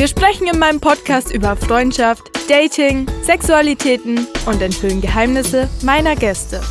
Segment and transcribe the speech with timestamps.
[0.00, 6.62] Wir sprechen in meinem Podcast über Freundschaft, Dating, Sexualitäten und enthüllen Geheimnisse meiner Gäste.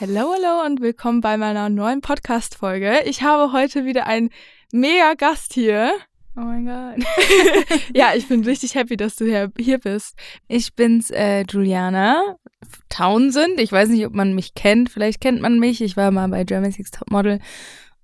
[0.00, 3.00] Hallo, hallo und willkommen bei meiner neuen Podcast-Folge.
[3.04, 4.30] Ich habe heute wieder einen
[4.72, 5.92] mega Gast hier.
[6.34, 7.06] Oh mein Gott.
[7.94, 10.16] ja, ich bin richtig happy, dass du hier, bist.
[10.48, 12.36] Ich bin's, äh, Juliana
[12.88, 13.60] Townsend.
[13.60, 14.88] Ich weiß nicht, ob man mich kennt.
[14.88, 15.82] Vielleicht kennt man mich.
[15.82, 17.38] Ich war mal bei German Six Top Model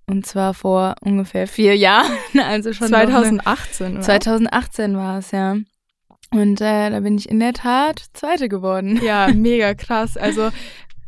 [0.07, 2.13] und zwar vor ungefähr vier Jahren.
[2.39, 3.87] Also schon 2018.
[3.87, 5.57] Eine, 2018 war es, ja.
[6.31, 9.01] Und äh, da bin ich in der Tat Zweite geworden.
[9.03, 10.17] Ja, mega krass.
[10.17, 10.51] Also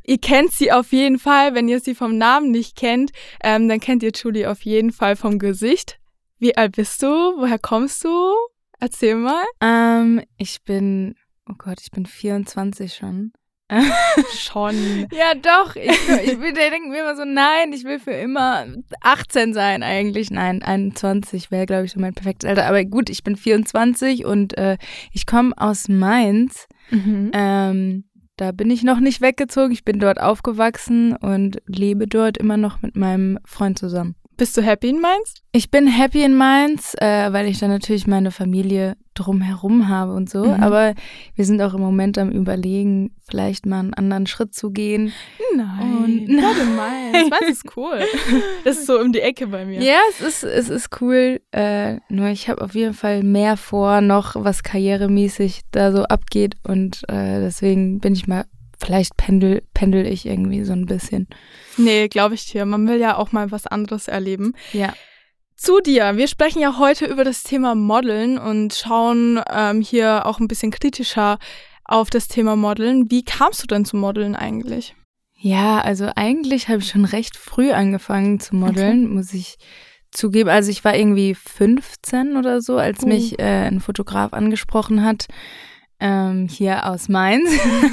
[0.04, 1.54] ihr kennt sie auf jeden Fall.
[1.54, 3.10] Wenn ihr sie vom Namen nicht kennt,
[3.42, 5.98] ähm, dann kennt ihr Julie auf jeden Fall vom Gesicht.
[6.38, 7.06] Wie alt bist du?
[7.06, 8.34] Woher kommst du?
[8.80, 9.44] Erzähl mal.
[9.60, 11.16] Ähm, ich bin,
[11.48, 13.32] oh Gott, ich bin 24 schon.
[14.32, 15.06] Schon.
[15.12, 15.76] Ja, doch.
[15.76, 18.66] Ich, ich, ich denke mir immer so, nein, ich will für immer
[19.02, 20.30] 18 sein eigentlich.
[20.30, 22.66] Nein, 21 wäre, glaube ich, so mein perfektes Alter.
[22.66, 24.78] Aber gut, ich bin 24 und äh,
[25.12, 26.66] ich komme aus Mainz.
[26.90, 27.30] Mhm.
[27.34, 28.04] Ähm,
[28.36, 29.72] da bin ich noch nicht weggezogen.
[29.72, 34.14] Ich bin dort aufgewachsen und lebe dort immer noch mit meinem Freund zusammen.
[34.38, 35.34] Bist du happy in Mainz?
[35.50, 40.30] Ich bin happy in Mainz, äh, weil ich da natürlich meine Familie drumherum habe und
[40.30, 40.44] so.
[40.44, 40.62] Mhm.
[40.62, 40.94] Aber
[41.34, 45.12] wir sind auch im Moment am Überlegen, vielleicht mal einen anderen Schritt zu gehen.
[45.56, 46.76] Nein, und, gerade in
[47.12, 47.30] Mainz.
[47.30, 47.98] Mainz ist cool.
[48.62, 49.82] Das ist so um die Ecke bei mir.
[49.82, 51.40] Ja, es ist, es ist cool.
[51.50, 56.54] Äh, nur ich habe auf jeden Fall mehr vor, noch was karrieremäßig da so abgeht.
[56.62, 58.44] Und äh, deswegen bin ich mal
[58.78, 61.28] vielleicht pendel, pendel ich irgendwie so ein bisschen.
[61.76, 62.64] Nee, glaube ich dir.
[62.64, 64.54] Man will ja auch mal was anderes erleben.
[64.72, 64.92] Ja.
[65.56, 66.16] Zu dir.
[66.16, 70.70] Wir sprechen ja heute über das Thema Modeln und schauen ähm, hier auch ein bisschen
[70.70, 71.38] kritischer
[71.84, 73.10] auf das Thema Modeln.
[73.10, 74.94] Wie kamst du denn zu Modeln eigentlich?
[75.40, 79.14] Ja, also eigentlich habe ich schon recht früh angefangen zu modeln, okay.
[79.14, 79.56] muss ich
[80.10, 80.48] zugeben.
[80.48, 83.06] Also ich war irgendwie 15 oder so, als uh.
[83.06, 85.26] mich äh, ein Fotograf angesprochen hat
[86.00, 87.50] ähm, hier aus Mainz,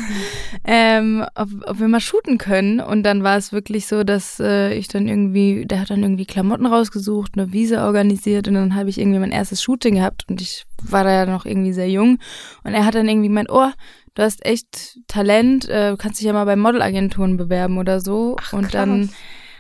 [0.64, 2.80] ähm, ob, ob, wir mal shooten können.
[2.80, 6.26] Und dann war es wirklich so, dass äh, ich dann irgendwie, der hat dann irgendwie
[6.26, 10.42] Klamotten rausgesucht, eine Wiese organisiert und dann habe ich irgendwie mein erstes Shooting gehabt und
[10.42, 12.20] ich war da ja noch irgendwie sehr jung.
[12.64, 13.74] Und er hat dann irgendwie mein Ohr,
[14.14, 18.36] du hast echt Talent, äh, kannst dich ja mal bei Modelagenturen bewerben oder so.
[18.40, 19.10] Ach, und dann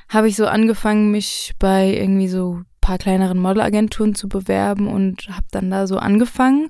[0.09, 5.47] habe ich so angefangen, mich bei irgendwie so paar kleineren Modelagenturen zu bewerben und habe
[5.50, 6.69] dann da so angefangen.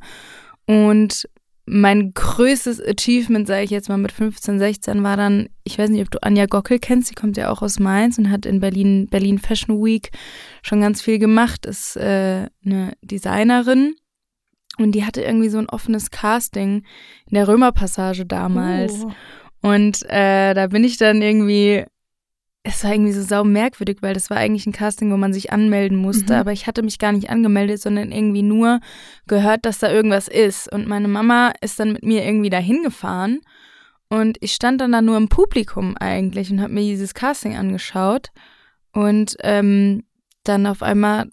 [0.66, 1.28] Und
[1.68, 6.02] mein größtes Achievement, sage ich jetzt mal mit 15, 16, war dann, ich weiß nicht,
[6.02, 9.08] ob du Anja Gockel kennst, sie kommt ja auch aus Mainz und hat in Berlin,
[9.10, 10.12] Berlin Fashion Week
[10.62, 13.96] schon ganz viel gemacht, ist äh, eine Designerin
[14.78, 16.84] und die hatte irgendwie so ein offenes Casting
[17.30, 19.04] in der Römerpassage damals.
[19.04, 19.12] Oh.
[19.62, 21.86] Und äh, da bin ich dann irgendwie
[22.68, 25.54] es war irgendwie so sau merkwürdig, weil das war eigentlich ein Casting, wo man sich
[25.54, 26.40] anmelden musste, mhm.
[26.40, 28.80] aber ich hatte mich gar nicht angemeldet, sondern irgendwie nur
[29.28, 30.72] gehört, dass da irgendwas ist.
[30.74, 33.42] Und meine Mama ist dann mit mir irgendwie dahin gefahren
[34.10, 38.32] und ich stand dann da nur im Publikum eigentlich und habe mir dieses Casting angeschaut
[38.94, 40.04] und ähm,
[40.44, 41.30] dann auf einmal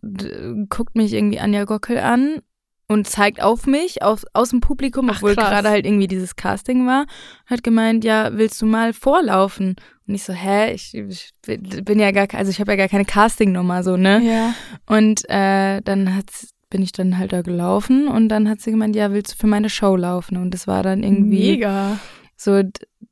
[0.69, 2.41] guckt mich irgendwie Anja Gockel an
[2.89, 7.07] und zeigt auf mich aus, aus dem Publikum, obwohl gerade halt irgendwie dieses Casting war,
[7.47, 9.77] hat gemeint, ja, willst du mal vorlaufen?
[10.13, 13.07] Und ich so, hä, ich, ich bin ja gar, also ich habe ja gar keine
[13.07, 14.21] Castingnummer so, ne?
[14.23, 14.55] Ja.
[14.85, 16.27] Und äh, dann hat,
[16.69, 19.47] bin ich dann halt da gelaufen und dann hat sie gemeint, ja, willst du für
[19.47, 20.37] meine Show laufen?
[20.37, 21.99] Und das war dann irgendwie Mega.
[22.37, 22.61] so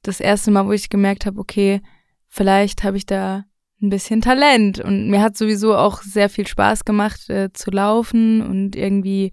[0.03, 1.81] das erste Mal, wo ich gemerkt habe, okay,
[2.29, 3.47] vielleicht habe ich da
[3.81, 4.79] ein bisschen Talent.
[4.79, 9.33] Und mir hat sowieso auch sehr viel Spaß gemacht, äh, zu laufen und irgendwie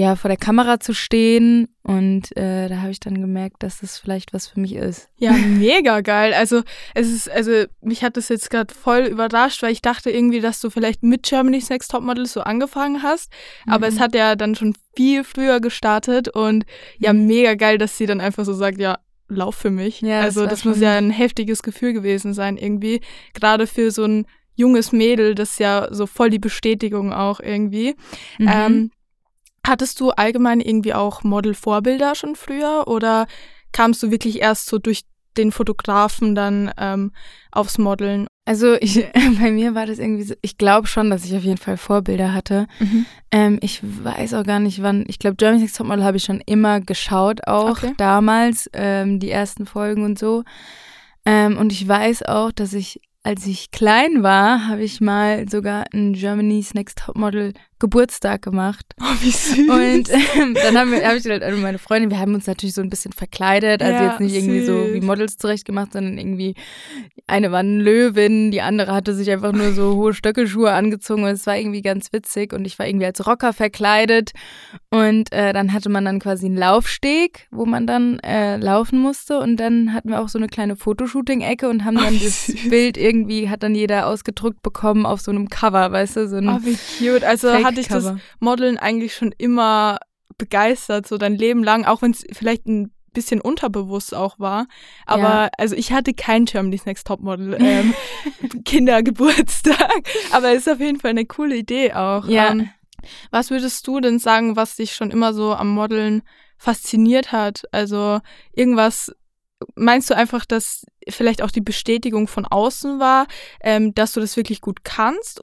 [0.00, 1.68] ja vor der Kamera zu stehen.
[1.82, 5.08] Und äh, da habe ich dann gemerkt, dass das vielleicht was für mich ist.
[5.18, 6.32] Ja, mega geil.
[6.34, 6.62] Also
[6.94, 10.60] es ist, also mich hat das jetzt gerade voll überrascht, weil ich dachte irgendwie, dass
[10.60, 13.30] du vielleicht mit Germany's Next Topmodel so angefangen hast.
[13.66, 13.72] Mhm.
[13.72, 14.00] Aber es mhm.
[14.00, 16.64] hat ja dann schon viel früher gestartet und
[16.98, 17.26] ja, mhm.
[17.26, 18.98] mega geil, dass sie dann einfach so sagt, ja,
[19.28, 20.00] lauf für mich.
[20.00, 23.00] Ja, also das, das muss ja ein heftiges Gefühl gewesen sein irgendwie.
[23.34, 27.94] Gerade für so ein junges Mädel, das ist ja so voll die Bestätigung auch irgendwie.
[28.38, 28.50] Mhm.
[28.52, 28.90] Ähm,
[29.66, 33.26] hattest du allgemein irgendwie auch Modelvorbilder schon früher oder
[33.72, 35.02] kamst du wirklich erst so durch
[35.36, 37.12] den Fotografen dann ähm,
[37.52, 38.26] aufs Modeln?
[38.46, 39.06] Also ich,
[39.40, 42.34] bei mir war das irgendwie so, ich glaube schon, dass ich auf jeden Fall Vorbilder
[42.34, 42.66] hatte.
[42.80, 43.06] Mhm.
[43.30, 46.42] Ähm, ich weiß auch gar nicht, wann, ich glaube, Germany's Next Topmodel habe ich schon
[46.46, 47.92] immer geschaut, auch Okay.
[47.96, 50.42] damals, ähm, die ersten Folgen und so.
[51.24, 55.84] Ähm, und ich weiß auch, dass ich, als ich klein war, habe ich mal sogar
[55.92, 58.86] einen Germany's Next Topmodel Geburtstag gemacht.
[59.00, 59.58] Oh, wie süß.
[59.68, 62.74] Und ähm, dann haben wir, habe ich halt, also meine Freundin, wir haben uns natürlich
[62.74, 64.94] so ein bisschen verkleidet, also Ja, jetzt nicht irgendwie so süß.
[64.94, 66.54] wie Models zurechtgemacht, sondern irgendwie
[67.26, 71.30] eine war eine Löwin, die andere hatte sich einfach nur so hohe Stöckelschuhe angezogen und
[71.30, 74.32] es war irgendwie ganz witzig und ich war irgendwie als Rocker verkleidet
[74.90, 79.38] und äh, dann hatte man dann quasi einen Laufsteg, wo man dann äh, laufen musste
[79.38, 82.68] und dann hatten wir auch so eine kleine Fotoshooting-Ecke und haben dann wie das süß.
[82.68, 86.48] Bild irgendwie, hat dann jeder ausgedruckt bekommen auf so einem Cover, weißt du, so ein
[86.48, 87.22] oh, wie cute.
[87.24, 88.14] Also hatte ich das.
[88.38, 89.98] Modeln eigentlich schon immer
[90.38, 94.66] begeistert, so dein Leben lang, auch wenn es vielleicht ein bisschen unterbewusst auch war.
[95.06, 95.50] Aber Ja.
[95.58, 97.94] also ich hatte kein Germany's Next Topmodel ähm,
[98.64, 100.02] Kindergeburtstag.
[100.32, 102.26] Aber ist auf jeden Fall eine coole Idee auch.
[102.26, 102.50] Ja.
[102.50, 102.70] Ähm,
[103.30, 106.22] was würdest du denn sagen, was dich schon immer so am Modeln
[106.58, 107.62] fasziniert hat?
[107.72, 108.20] Also
[108.52, 109.12] irgendwas,
[109.74, 113.26] meinst du einfach, dass vielleicht auch die Bestätigung von außen war,
[113.62, 115.40] ähm, dass du das wirklich gut kannst?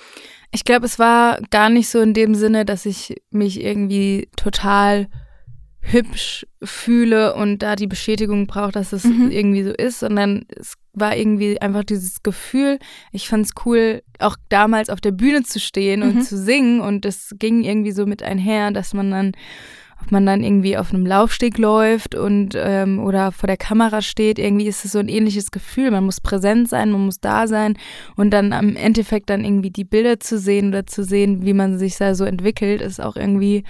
[0.51, 5.07] Ich glaube, es war gar nicht so in dem Sinne, dass ich mich irgendwie total
[5.81, 9.31] hübsch fühle und da die Bestätigung brauche, dass es Mhm.
[9.31, 12.79] irgendwie so ist, sondern es war irgendwie einfach dieses Gefühl.
[13.13, 16.05] Ich fand es cool, auch damals auf der Bühne zu stehen Mhm.
[16.09, 19.31] und zu singen und es ging irgendwie so mit einher, dass man dann
[20.01, 24.39] ob man dann irgendwie auf einem Laufsteg läuft und ähm, oder vor der Kamera steht,
[24.39, 25.91] irgendwie ist es so ein ähnliches Gefühl.
[25.91, 27.77] Man muss präsent sein, man muss da sein
[28.15, 31.77] und dann am Endeffekt dann irgendwie die Bilder zu sehen oder zu sehen, wie man
[31.79, 33.63] sich da so entwickelt, ist auch irgendwie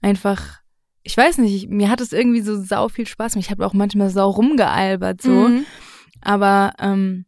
[0.00, 0.60] einfach,
[1.02, 3.36] ich weiß nicht, ich, mir hat es irgendwie so sau viel Spaß.
[3.36, 5.66] Ich habe auch manchmal sau rumgealbert so, Mhm.
[6.22, 7.24] aber ähm,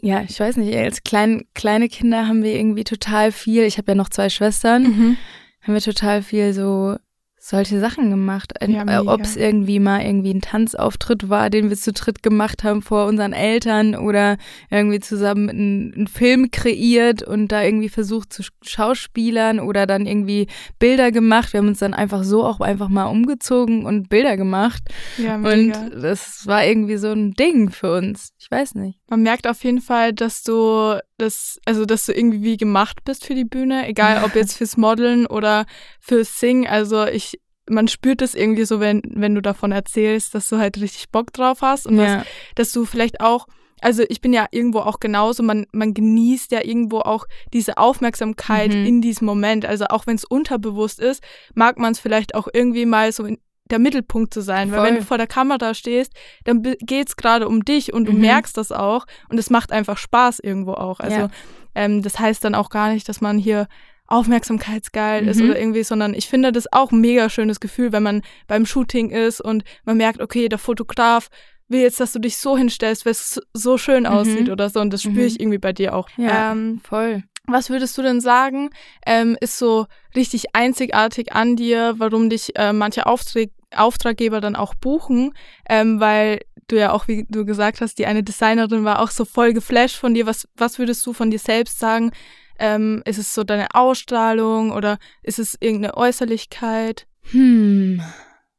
[0.00, 3.92] ja, ich weiß nicht, als klein, kleine Kinder haben wir irgendwie total viel, ich habe
[3.92, 5.16] ja noch zwei Schwestern, Mhm.
[5.62, 6.96] haben wir total viel so
[7.44, 8.52] solche Sachen gemacht.
[8.64, 9.02] Ja, mega.
[9.12, 13.06] Ob es irgendwie mal irgendwie ein Tanzauftritt war, den wir zu dritt gemacht haben vor
[13.06, 14.36] unseren Eltern oder
[14.70, 20.06] irgendwie zusammen einen, einen Film kreiert und da irgendwie versucht zu sch- schauspielern oder dann
[20.06, 20.46] irgendwie
[20.78, 21.52] Bilder gemacht.
[21.52, 24.82] Wir haben uns dann einfach so auch einfach mal umgezogen und Bilder gemacht.
[25.18, 25.90] Ja, Und mega.
[26.00, 28.30] das war irgendwie so ein Ding für uns.
[28.38, 29.00] Ich weiß nicht.
[29.12, 33.26] Man merkt auf jeden Fall, dass du das, also dass du irgendwie wie gemacht bist
[33.26, 35.66] für die Bühne, egal ob jetzt fürs Modeln oder
[36.00, 36.66] fürs Singen.
[36.66, 37.38] Also ich,
[37.68, 41.30] man spürt es irgendwie so, wenn, wenn du davon erzählst, dass du halt richtig Bock
[41.34, 42.24] drauf hast und dass, Ja.
[42.54, 43.46] dass du vielleicht auch,
[43.82, 48.72] also ich bin ja irgendwo auch genauso, man, man genießt ja irgendwo auch diese Aufmerksamkeit
[48.72, 48.86] Mhm.
[48.86, 49.66] in diesem Moment.
[49.66, 51.22] Also auch wenn es unterbewusst ist,
[51.54, 53.36] mag man es vielleicht auch irgendwie mal so in
[53.70, 54.70] der Mittelpunkt zu sein.
[54.72, 54.98] Weil wenn Voll.
[55.00, 56.12] du vor der Kamera stehst,
[56.44, 58.20] dann geht es gerade um dich und du Mhm.
[58.20, 61.00] merkst das auch und es macht einfach Spaß irgendwo auch.
[61.00, 61.28] Also Ja.
[61.74, 63.66] ähm, das heißt dann auch gar nicht, dass man hier
[64.08, 65.50] aufmerksamkeitsgeil ist Mhm.
[65.50, 69.10] oder irgendwie, sondern ich finde das auch ein mega schönes Gefühl, wenn man beim Shooting
[69.10, 71.28] ist und man merkt, okay, der Fotograf
[71.68, 74.92] will jetzt, dass du dich so hinstellst, weil es so schön aussieht oder so und
[74.92, 75.26] das spüre Mhm.
[75.26, 76.08] ich irgendwie bei dir auch.
[76.16, 77.22] Ja, Ähm, voll.
[77.46, 78.70] Was würdest du denn sagen,
[79.06, 84.74] ähm, ist so richtig einzigartig an dir, warum dich äh, manche Auftrag Auftraggeber dann auch
[84.74, 85.32] buchen?
[85.68, 89.24] Ähm, weil du ja auch, wie du gesagt hast, die eine Designerin war auch so
[89.24, 90.26] voll geflasht von dir.
[90.26, 92.12] Was, was würdest du von dir selbst sagen?
[92.58, 97.06] Ähm, ist es so deine Ausstrahlung oder ist es irgendeine Äußerlichkeit?
[97.30, 98.02] Hm.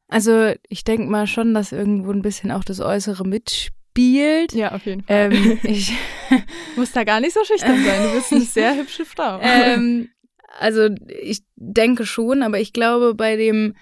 [0.07, 3.82] Also ich denke mal schon, dass irgendwo ein bisschen auch das Äußere mitspielt.
[4.53, 5.33] Ja, auf jeden Fall.
[5.33, 5.93] Ähm, ich,
[6.29, 8.03] Du musst da gar nicht so schüchtern sein.
[8.03, 9.39] Du bist eine sehr hübsche Frau.
[9.41, 10.09] ähm,
[10.59, 10.89] also
[11.21, 13.75] ich denke schon, aber ich glaube bei dem,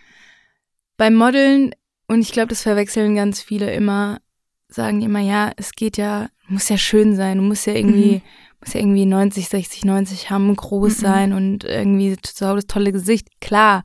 [0.98, 1.74] beim Modeln,
[2.08, 4.20] und ich glaube, das verwechseln ganz viele immer,
[4.68, 8.16] sagen die immer, ja, es geht ja, muss ja schön sein, du musst ja irgendwie,
[8.16, 8.22] Mhm.
[8.60, 11.02] muss ja irgendwie 90, 60, 90 haben, groß Mhm.
[11.02, 13.28] sein und irgendwie so das tolle Gesicht.
[13.40, 13.84] Klar,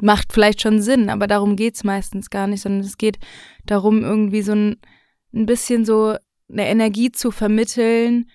[0.00, 3.18] macht vielleicht schon Sinn, aber darum geht's meistens gar nicht, sondern es geht
[3.64, 4.76] darum, irgendwie so ein,
[5.34, 6.16] ein bisschen so
[6.50, 8.30] eine Energie zu vermitteln,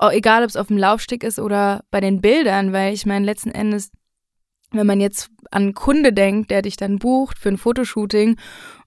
[0.00, 3.50] egal ob es auf dem Laufsteg ist oder bei den Bildern, weil ich meine, letzten
[3.50, 3.90] Endes,
[4.70, 8.36] wenn man jetzt an einen Kunde denkt, der dich dann bucht für ein Fotoshooting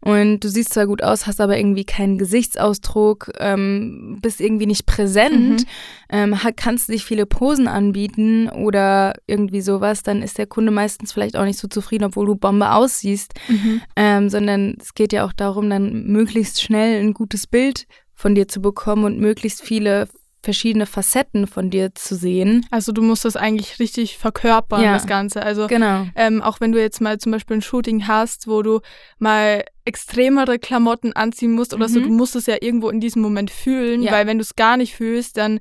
[0.08, 4.86] und du siehst zwar gut aus, hast aber irgendwie keinen Gesichtsausdruck, ähm, bist irgendwie nicht
[4.86, 5.66] präsent, Mhm.
[6.10, 11.36] ähm, kannst nicht viele Posen anbieten oder irgendwie sowas, dann ist der Kunde meistens vielleicht
[11.36, 13.82] auch nicht so zufrieden, obwohl du Bombe aussiehst, Mhm.
[13.96, 18.48] ähm, sondern es geht ja auch darum, dann möglichst schnell ein gutes Bild von dir
[18.48, 20.08] zu bekommen und möglichst viele
[20.48, 22.66] verschiedene Facetten von dir zu sehen.
[22.72, 24.94] Also du musst das eigentlich richtig verkörpern, Ja.
[24.94, 25.42] das Ganze.
[25.44, 26.06] Also Genau.
[26.16, 28.80] Ähm, auch wenn du jetzt mal zum Beispiel ein Shooting hast, wo du
[29.20, 32.04] mal extremere Klamotten anziehen musst oder so, Mhm.
[32.04, 34.14] du musst es ja irgendwo in diesem Moment fühlen, Ja.
[34.14, 35.60] weil wenn du es gar nicht fühlst, dann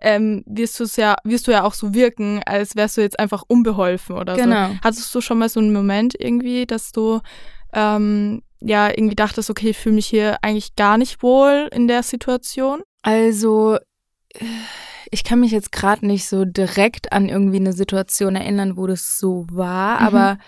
[0.00, 3.18] ähm, wirst du es ja, wirst du ja auch so wirken, als wärst du jetzt
[3.18, 4.68] einfach unbeholfen oder Genau.
[4.68, 4.74] so.
[4.84, 7.18] Hattest du schon mal so einen Moment irgendwie, dass du
[7.72, 12.04] ähm, ja irgendwie dachtest, okay, ich fühle mich hier eigentlich gar nicht wohl in der
[12.04, 12.82] Situation?
[13.02, 13.78] Also,
[15.10, 19.18] ich kann mich jetzt gerade nicht so direkt an irgendwie eine Situation erinnern, wo das
[19.18, 20.06] so war, Mhm.
[20.06, 20.38] aber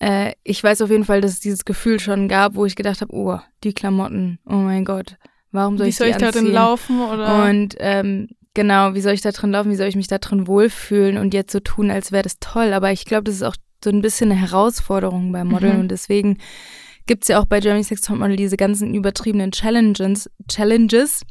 [0.00, 3.00] äh, ich weiß auf jeden Fall, dass es dieses Gefühl schon gab, wo ich gedacht
[3.00, 5.16] habe, oh, die Klamotten, oh mein Gott,
[5.52, 7.44] warum soll Wie ich soll ich da drin laufen oder?
[7.44, 10.46] Und ähm, genau, wie soll ich da drin laufen, wie soll ich mich da drin
[10.46, 12.72] wohlfühlen und jetzt so tun, als wäre das toll.
[12.72, 15.80] Aber ich glaube, das ist auch so ein bisschen eine Herausforderung beim Modeln Mhm.
[15.82, 16.38] und deswegen
[17.06, 21.22] gibt's ja auch bei Germany's Next Topmodel diese ganzen übertriebenen Challenges, Challenges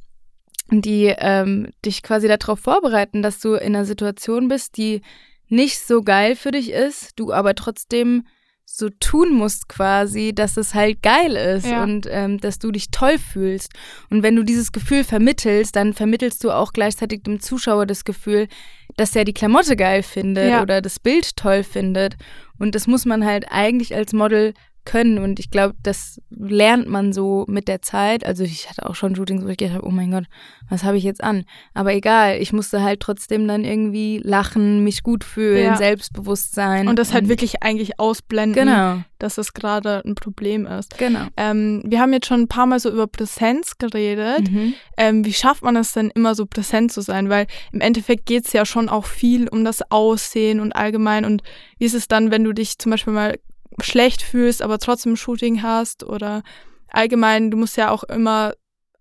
[0.71, 5.01] die ähm, dich quasi darauf vorbereiten, dass du in einer Situation bist, die
[5.49, 8.25] nicht so geil für dich ist, du aber trotzdem
[8.63, 11.83] so tun musst quasi, dass es halt geil ist Ja.
[11.83, 13.73] und ähm, dass du dich toll fühlst.
[14.09, 18.47] Und wenn du dieses Gefühl vermittelst, dann vermittelst du auch gleichzeitig dem Zuschauer das Gefühl,
[18.95, 20.61] dass er die Klamotte geil findet Ja.
[20.61, 22.15] oder das Bild toll findet.
[22.59, 24.53] Und das muss man halt eigentlich als Model
[24.85, 25.19] können.
[25.19, 28.25] Und ich glaube, das lernt man so mit der Zeit.
[28.25, 30.25] Also ich hatte auch schon Shootings, wo ich gedacht habe, oh mein Gott,
[30.69, 31.45] was habe ich jetzt an?
[31.73, 35.77] Aber egal, ich musste halt trotzdem dann irgendwie lachen, mich gut fühlen, Ja.
[35.77, 36.87] selbstbewusst sein.
[36.87, 40.97] und das halt wirklich eigentlich ausblenden, Genau, dass das gerade ein Problem ist.
[40.97, 41.25] genau.
[41.37, 44.49] Ähm, wir haben jetzt schon ein paar Mal so über Präsenz geredet.
[44.51, 44.73] Mhm.
[44.97, 47.29] Ähm, wie schafft man es denn immer so präsent zu sein?
[47.29, 51.25] Weil im Endeffekt geht es ja schon auch viel um das Aussehen und allgemein.
[51.25, 51.43] Und
[51.77, 53.37] wie ist es dann, wenn du dich zum Beispiel mal
[53.81, 56.03] schlecht fühlst, aber trotzdem ein Shooting hast?
[56.03, 56.43] Oder
[56.89, 58.53] allgemein, du musst ja auch immer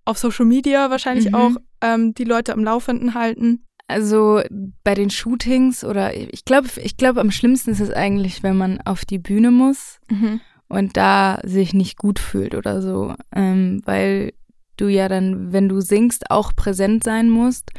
[0.04, 1.34] auf Social Media wahrscheinlich Mhm.
[1.34, 3.64] auch ähm, die Leute am Laufenden halten.
[3.88, 4.40] Also
[4.84, 8.80] bei den Shootings oder ich glaube, ich glaube, am schlimmsten ist es eigentlich, wenn man
[8.82, 9.98] auf die Bühne muss
[10.68, 14.32] und da sich nicht gut fühlt oder so, ähm, weil
[14.76, 17.70] du ja dann, wenn du singst, auch präsent sein musst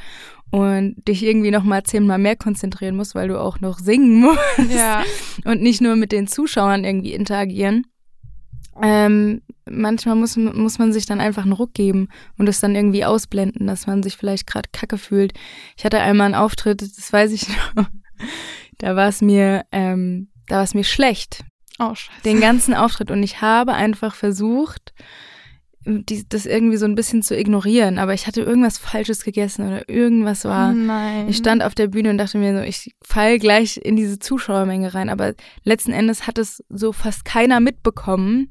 [0.51, 4.39] und dich irgendwie noch mal zehnmal mehr konzentrieren musst, weil du auch noch singen musst
[4.69, 5.03] Ja,
[5.45, 7.85] und nicht nur mit den Zuschauern irgendwie interagieren.
[8.81, 13.05] Ähm, manchmal muss, muss man sich dann einfach einen Ruck geben und es dann irgendwie
[13.05, 15.33] ausblenden, dass man sich vielleicht gerade kacke fühlt.
[15.77, 17.87] Ich hatte einmal einen Auftritt, das weiß ich noch,
[18.77, 21.43] da war es mir, ähm, da war es mir schlecht,
[21.79, 22.21] oh scheiße.
[22.23, 24.93] den ganzen Auftritt und ich habe einfach versucht,
[25.85, 29.89] die, das irgendwie so ein bisschen zu ignorieren, aber ich hatte irgendwas Falsches gegessen oder
[29.89, 30.73] irgendwas war.
[30.73, 31.27] Nein.
[31.27, 34.93] Ich stand auf der Bühne und dachte mir so, ich fall gleich in diese Zuschauermenge
[34.93, 35.09] rein.
[35.09, 35.33] Aber
[35.63, 38.49] letzten Endes hat es so fast keiner mitbekommen.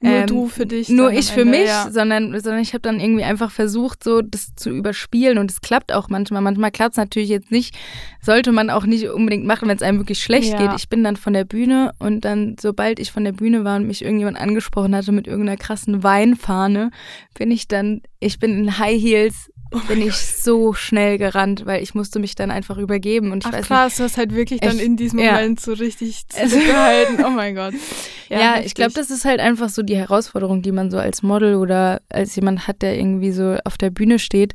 [0.00, 0.88] Nur ähm, du für dich.
[0.88, 1.90] Nur ich für Ende, mich, Ja.
[1.90, 5.92] sondern, sondern ich habe dann irgendwie einfach versucht, so das zu überspielen und es klappt
[5.92, 6.40] auch manchmal.
[6.40, 7.76] Manchmal klappt es natürlich jetzt nicht,
[8.22, 10.58] sollte man auch nicht unbedingt machen, wenn es einem wirklich schlecht Ja.
[10.68, 10.72] geht.
[10.76, 13.86] Ich bin dann von der Bühne und dann, sobald ich von der Bühne war und
[13.86, 16.90] mich irgendjemand angesprochen hatte mit irgendeiner krassen Weinfahne,
[17.36, 21.82] bin ich dann, ich bin in High Heels, Oh bin ich so schnell gerannt, weil
[21.82, 24.60] ich musste mich dann einfach übergeben und ich Ach weiß krass, du hast halt wirklich
[24.60, 25.32] dann Ich- in diesem ja.
[25.32, 27.24] Moment so richtig Also- zurückgehalten.
[27.24, 27.72] oh mein Gott.
[28.30, 28.30] nicht.
[28.30, 31.54] Ja, ich glaube, das ist halt einfach so die Herausforderung, die man so als Model
[31.56, 34.54] oder als jemand hat, der irgendwie so auf der Bühne steht,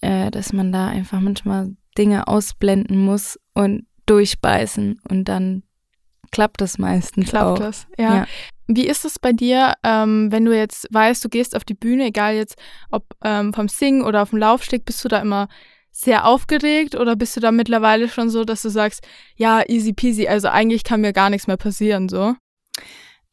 [0.00, 5.62] äh, dass man da einfach manchmal Dinge ausblenden muss und durchbeißen und dann
[6.30, 7.58] klappt das meistens klappt auch.
[7.58, 7.86] das.
[7.98, 8.14] Ja.
[8.18, 8.26] Ja.
[8.68, 12.06] Wie ist es bei dir, ähm, wenn du jetzt weißt, du gehst auf die Bühne,
[12.06, 12.56] egal jetzt
[12.90, 15.48] ob ähm, vom Singen oder auf dem Laufsteg, bist du da immer
[15.90, 19.06] sehr aufgeregt oder bist du da mittlerweile schon so, dass du sagst,
[19.36, 22.34] ja, easy peasy, also eigentlich kann mir gar nichts mehr passieren, so?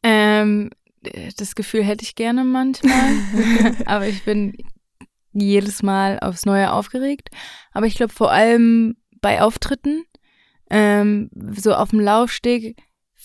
[0.02, 0.70] Ähm,
[1.36, 3.12] das Gefühl hätte ich gerne manchmal,
[3.86, 4.56] aber ich bin
[5.32, 7.28] jedes Mal aufs Neue aufgeregt.
[7.72, 10.04] Aber ich glaube vor allem bei Auftritten,
[10.70, 12.76] ähm, so auf dem Laufsteg,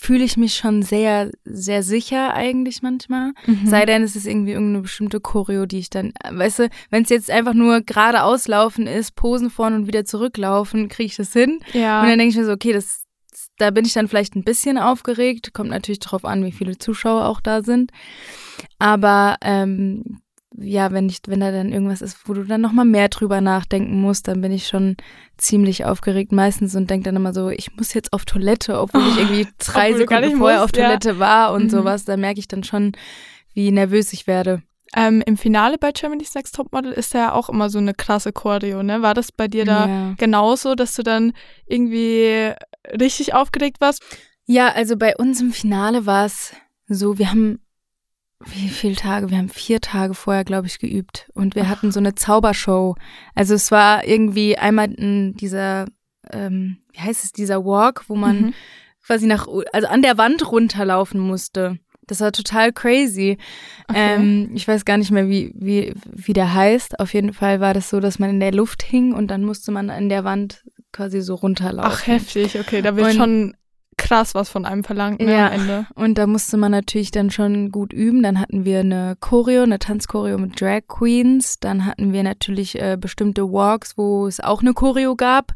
[0.01, 3.33] fühle ich mich schon sehr, sehr sicher eigentlich manchmal.
[3.45, 3.67] Mhm.
[3.67, 7.09] Sei denn, es ist irgendwie irgendeine bestimmte Choreo, die ich dann, weißt du, wenn es
[7.09, 11.59] jetzt einfach nur geradeaus laufen ist, Posen vorne und wieder zurücklaufen, kriege ich das hin.
[11.73, 12.01] ja.
[12.01, 13.03] Und dann denke ich mir so, okay, das,
[13.59, 15.53] da bin ich dann vielleicht ein bisschen aufgeregt.
[15.53, 17.91] Kommt natürlich drauf an, wie viele Zuschauer auch da sind.
[18.79, 20.20] Aber ähm,
[20.57, 24.01] ja, wenn ich, wenn da dann irgendwas ist, wo du dann nochmal mehr drüber nachdenken
[24.01, 24.97] musst, dann bin ich schon
[25.37, 29.17] ziemlich aufgeregt meistens und denke dann immer so, ich muss jetzt auf Toilette, obwohl ich
[29.19, 30.87] irgendwie drei Sekunden vorher musst, auf ja.
[30.87, 31.69] Toilette war und Mhm.
[31.69, 32.03] sowas.
[32.05, 32.91] Da merke ich dann schon,
[33.53, 34.61] wie nervös ich werde.
[34.95, 38.83] ähm, Im Finale bei Germany's Next Topmodel ist ja auch immer so eine krasse Choreo,
[38.83, 39.01] ne?
[39.01, 40.13] War das bei dir da Ja.
[40.17, 41.31] genauso, dass du dann
[41.65, 42.51] irgendwie
[42.99, 44.01] richtig aufgeregt warst?
[44.47, 46.51] Ja, also bei uns im Finale war es
[46.87, 47.61] so, wir haben
[48.45, 49.29] wie viele Tage?
[49.29, 52.95] Wir haben vier Tage vorher, glaube ich, geübt und wir hatten so eine Zaubershow.
[53.35, 55.85] Also es war irgendwie einmal in dieser,
[56.31, 58.53] ähm, wie heißt es, dieser Walk, wo man Mhm.
[59.05, 61.79] quasi nach, also an der Wand runterlaufen musste.
[62.07, 63.37] Das war total crazy.
[63.87, 64.15] Okay.
[64.15, 66.99] Ähm, ich weiß gar nicht mehr, wie, wie, wie der heißt.
[66.99, 69.71] Auf jeden Fall war das so, dass man in der Luft hing und dann musste
[69.71, 71.91] man an der Wand quasi so runterlaufen.
[71.93, 72.81] Ach, heftig, okay.
[72.81, 73.55] Da wird und, schon
[73.97, 75.87] krass was von einem verlangt ne, ja, am Ende.
[75.95, 78.23] Und da musste man natürlich dann schon gut üben.
[78.23, 81.59] Dann hatten wir eine Choreo, eine Tanzchoreo mit Drag Queens.
[81.59, 85.53] Dann hatten wir natürlich äh, bestimmte Walks, wo es auch eine Choreo gab.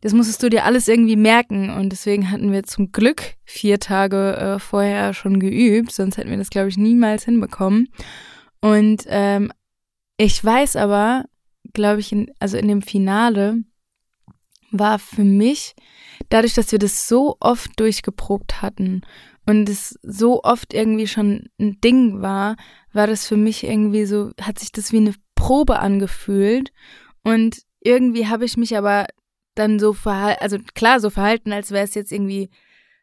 [0.00, 1.70] Das musstest du dir alles irgendwie merken.
[1.70, 5.92] Und deswegen hatten wir zum Glück vier Tage äh, vorher schon geübt.
[5.92, 7.88] Sonst hätten wir das, glaube ich, niemals hinbekommen.
[8.60, 9.52] Und ähm,
[10.16, 11.24] ich weiß aber,
[11.72, 13.58] glaube ich, in, also in dem Finale
[14.72, 15.74] war für mich,
[16.28, 19.02] dadurch, dass wir das so oft durchgeprobt hatten
[19.46, 22.56] und es so oft irgendwie schon ein Ding war,
[22.92, 26.72] war das für mich irgendwie so, hat sich das wie eine Probe angefühlt.
[27.24, 29.06] Und irgendwie habe ich mich aber
[29.54, 32.50] dann so verhalten, also klar, so verhalten, als wäre es jetzt irgendwie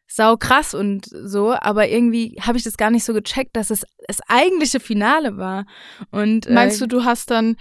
[0.07, 3.85] sau krass und so, aber irgendwie habe ich das gar nicht so gecheckt, dass es
[4.07, 5.65] das eigentliche Finale war.
[6.09, 7.57] Und äh, meinst du, du hast dann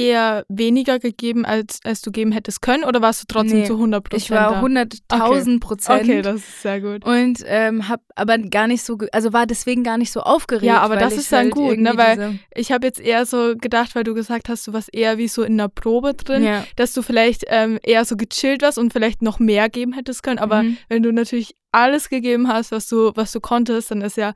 [0.00, 2.84] eher weniger gegeben, als, als du geben hättest können?
[2.84, 4.22] Oder warst du trotzdem nee, zu 100 Prozent?
[4.22, 6.02] Ich war 100.000 Prozent.
[6.02, 6.12] Okay.
[6.12, 7.04] okay, das ist sehr gut.
[7.04, 10.64] Und ähm, hab aber gar nicht so, also war deswegen gar nicht so aufgeregt.
[10.64, 11.92] Ja, aber das ist dann halt gut, ne?
[11.96, 15.28] Weil ich habe jetzt eher so gedacht, weil du gesagt hast, du warst eher wie
[15.28, 16.64] so in einer Probe drin, ja.
[16.76, 20.38] dass du vielleicht ähm, eher so gechillt warst und vielleicht noch mehr geben hättest können.
[20.38, 20.76] Aber mhm.
[20.88, 24.32] wenn du natürlich alles gegeben hast, was du, was du konntest, dann ist ja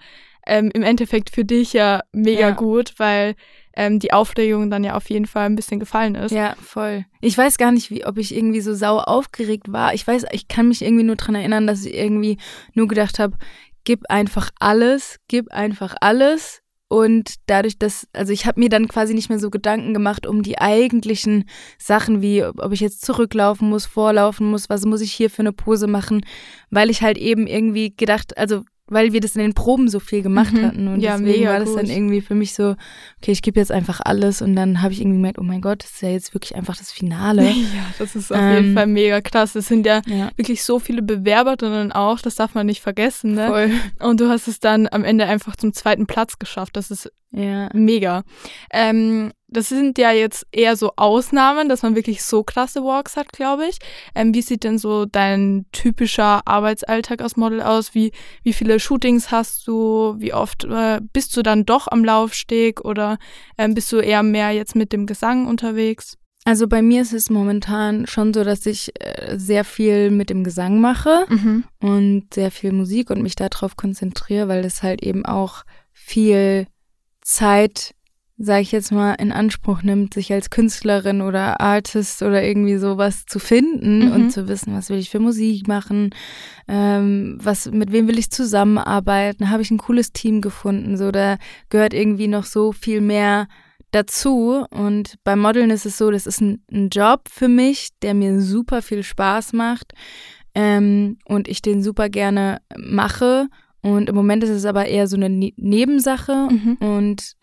[0.47, 2.51] ähm, im Endeffekt für dich ja mega ja.
[2.51, 3.35] gut, weil
[3.77, 6.33] ähm, die Aufregung dann ja auf jeden Fall ein bisschen gefallen ist.
[6.33, 7.05] Ja, voll.
[7.21, 9.95] Ich weiß gar nicht, wie, ob ich irgendwie so sau aufgeregt war.
[9.95, 12.39] Ich weiß, ich kann mich irgendwie nur daran erinnern, dass ich irgendwie
[12.75, 13.37] nur gedacht habe,
[13.85, 16.61] gib einfach alles, gib einfach alles.
[16.89, 20.43] Und dadurch, dass, also ich habe mir dann quasi nicht mehr so Gedanken gemacht um
[20.43, 21.49] die eigentlichen
[21.79, 25.53] Sachen, wie ob ich jetzt zurücklaufen muss, vorlaufen muss, was muss ich hier für eine
[25.53, 26.25] Pose machen,
[26.71, 30.23] weil ich halt eben irgendwie gedacht, also weil wir das in den Proben so viel
[30.23, 30.63] gemacht mhm.
[30.63, 30.89] hatten.
[30.89, 31.79] Und ja, deswegen war das gut.
[31.79, 32.77] dann irgendwie für mich so,
[33.21, 34.43] okay, ich gebe jetzt einfach alles.
[34.43, 36.77] Und dann habe ich irgendwie gemerkt, oh mein Gott, das ist ja jetzt wirklich einfach
[36.77, 37.45] das Finale.
[37.75, 39.55] Ja, das ist auf ähm, jeden Fall mega krass.
[39.55, 43.35] Es sind ja, ja, wirklich so viele Bewerberinnen auch, das darf man nicht vergessen.
[43.35, 43.49] Ne?
[43.49, 43.71] Voll.
[44.01, 46.77] Und du hast es dann am Ende einfach zum zweiten Platz geschafft.
[46.77, 47.69] Das ist ja.
[47.73, 48.23] mega.
[48.71, 53.33] Ähm, das sind ja jetzt eher so Ausnahmen, dass man wirklich so krasse Walks hat,
[53.33, 53.79] glaube ich.
[54.15, 57.95] Ähm, wie sieht denn so dein typischer Arbeitsalltag als Model aus?
[57.95, 58.13] Wie,
[58.43, 60.17] wie viele Shootings hast du?
[60.19, 63.19] Wie oft äh, bist du dann doch am Laufsteg oder
[63.57, 66.19] ähm, bist du eher mehr jetzt mit dem Gesang unterwegs?
[66.45, 70.45] Also bei mir ist es momentan schon so, dass ich äh, sehr viel mit dem
[70.45, 71.65] Gesang mache mhm.
[71.81, 76.67] und sehr viel Musik und mich darauf konzentriere, weil es halt eben auch viel
[77.23, 77.95] Zeit
[78.37, 83.27] sage ich jetzt mal, in Anspruch nimmt, sich als Künstlerin oder Artist oder irgendwie sowas
[83.27, 84.13] zu finden mhm.
[84.13, 86.11] und zu wissen, was will ich für Musik machen,
[86.67, 91.37] ähm, was, mit wem will ich zusammenarbeiten, habe ich ein cooles Team gefunden, so da
[91.69, 93.47] gehört irgendwie noch so viel mehr
[93.93, 98.15] dazu und beim Modeln ist es so, das ist ein, ein Job für mich, der
[98.15, 99.93] mir super viel Spaß macht
[100.57, 103.47] ähm, und ich den super gerne mache
[103.83, 106.77] und im Moment ist es aber eher so eine ne Nebensache mhm.
[106.81, 107.37] und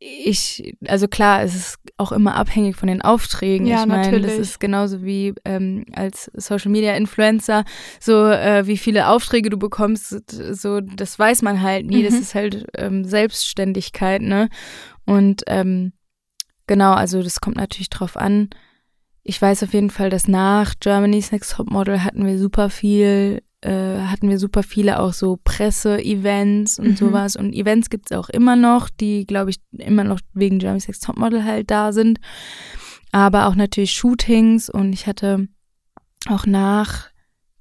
[0.00, 3.66] ich, also klar, es ist auch immer abhängig von den Aufträgen.
[3.66, 7.64] Ja, ich meine, das ist genauso wie ähm, als Social Media Influencer,
[7.98, 12.02] so äh, wie viele Aufträge du bekommst, so das weiß man halt nie.
[12.02, 12.04] Mhm.
[12.04, 14.48] Das ist halt ähm, Selbstständigkeit, ne?
[15.04, 15.92] Und ähm,
[16.68, 18.50] genau, also das kommt natürlich drauf an.
[19.24, 23.42] Ich weiß auf jeden Fall, dass nach Germany's Next Top Model hatten wir super viel
[23.60, 26.96] äh, hatten wir super viele auch so Presse-Events und mhm.
[26.96, 27.36] sowas.
[27.36, 31.04] Und Events gibt es auch immer noch, die, glaube ich, immer noch wegen Germany's Next
[31.04, 32.20] Topmodel halt da sind.
[33.10, 35.48] Aber auch natürlich Shootings und ich hatte
[36.28, 37.08] auch nach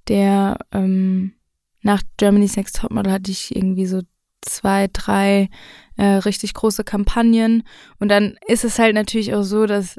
[0.07, 1.33] der, ähm,
[1.81, 4.01] nach Germany's Next Topmodel hatte ich irgendwie so
[4.41, 5.49] zwei, drei
[5.97, 7.63] äh, richtig große Kampagnen.
[7.99, 9.97] Und dann ist es halt natürlich auch so, dass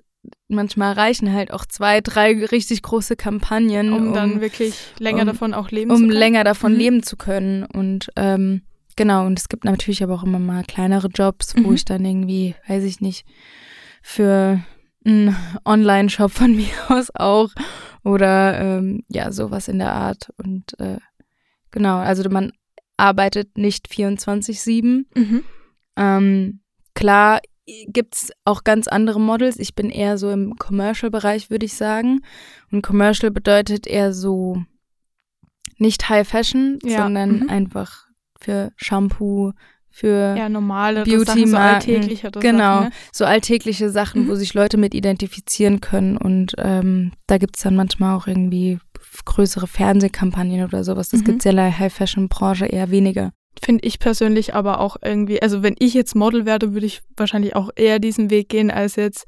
[0.49, 5.27] manchmal reichen halt auch zwei, drei richtig große Kampagnen, um, um dann wirklich länger um,
[5.27, 6.13] davon auch leben um zu können.
[6.13, 6.79] Um länger davon mhm.
[6.79, 7.65] leben zu können.
[7.65, 8.63] Und ähm,
[8.97, 11.75] genau, und es gibt natürlich aber auch immer mal kleinere Jobs, wo mhm.
[11.75, 13.27] ich dann irgendwie, weiß ich nicht,
[14.03, 14.61] für
[15.05, 17.51] einen Online-Shop von mir aus auch
[18.05, 20.29] oder ähm, ja, sowas in der Art.
[20.37, 20.99] Und äh,
[21.71, 22.53] genau, also man
[22.97, 25.05] arbeitet nicht 24-7.
[25.15, 25.45] Mhm.
[25.97, 26.61] Ähm,
[26.95, 27.41] klar,
[27.89, 29.59] gibt es auch ganz andere Models.
[29.59, 32.21] Ich bin eher so im Commercial-Bereich, würde ich sagen.
[32.71, 34.63] Und Commercial bedeutet eher so
[35.77, 37.03] nicht High Fashion, ja.
[37.03, 37.49] sondern mhm.
[37.49, 38.07] einfach
[38.41, 39.53] für Shampoo,
[39.91, 42.91] für ja, normale Beauty Sachen, so alltägliche Genau, Sachen, ne?
[43.13, 44.29] so alltägliche Sachen, mhm.
[44.29, 46.17] wo sich Leute mit identifizieren können.
[46.17, 48.79] Und ähm, da gibt es dann manchmal auch irgendwie
[49.25, 51.09] größere Fernsehkampagnen oder sowas.
[51.09, 51.25] Das mhm.
[51.25, 53.33] gibt es ja in der High-Fashion-Branche eher weniger.
[53.61, 57.57] Finde ich persönlich aber auch irgendwie, also wenn ich jetzt Model werde, würde ich wahrscheinlich
[57.57, 59.27] auch eher diesen Weg gehen, als jetzt,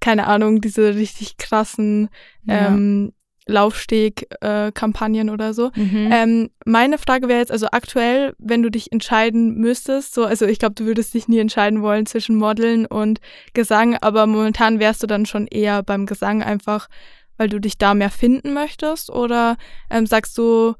[0.00, 2.08] keine Ahnung, diese richtig krassen
[2.44, 2.68] ja.
[2.68, 3.12] ähm,
[3.46, 5.70] Laufsteg-Kampagnen äh, oder so.
[5.74, 6.10] Mhm.
[6.12, 10.58] Ähm, meine Frage wäre jetzt, also aktuell, wenn du dich entscheiden müsstest, so, also ich
[10.58, 13.20] glaube, du würdest dich nie entscheiden wollen zwischen Modeln und
[13.52, 16.88] Gesang, aber momentan wärst du dann schon eher beim Gesang einfach,
[17.36, 19.10] weil du dich da mehr finden möchtest?
[19.10, 19.56] Oder
[19.90, 20.74] ähm, sagst du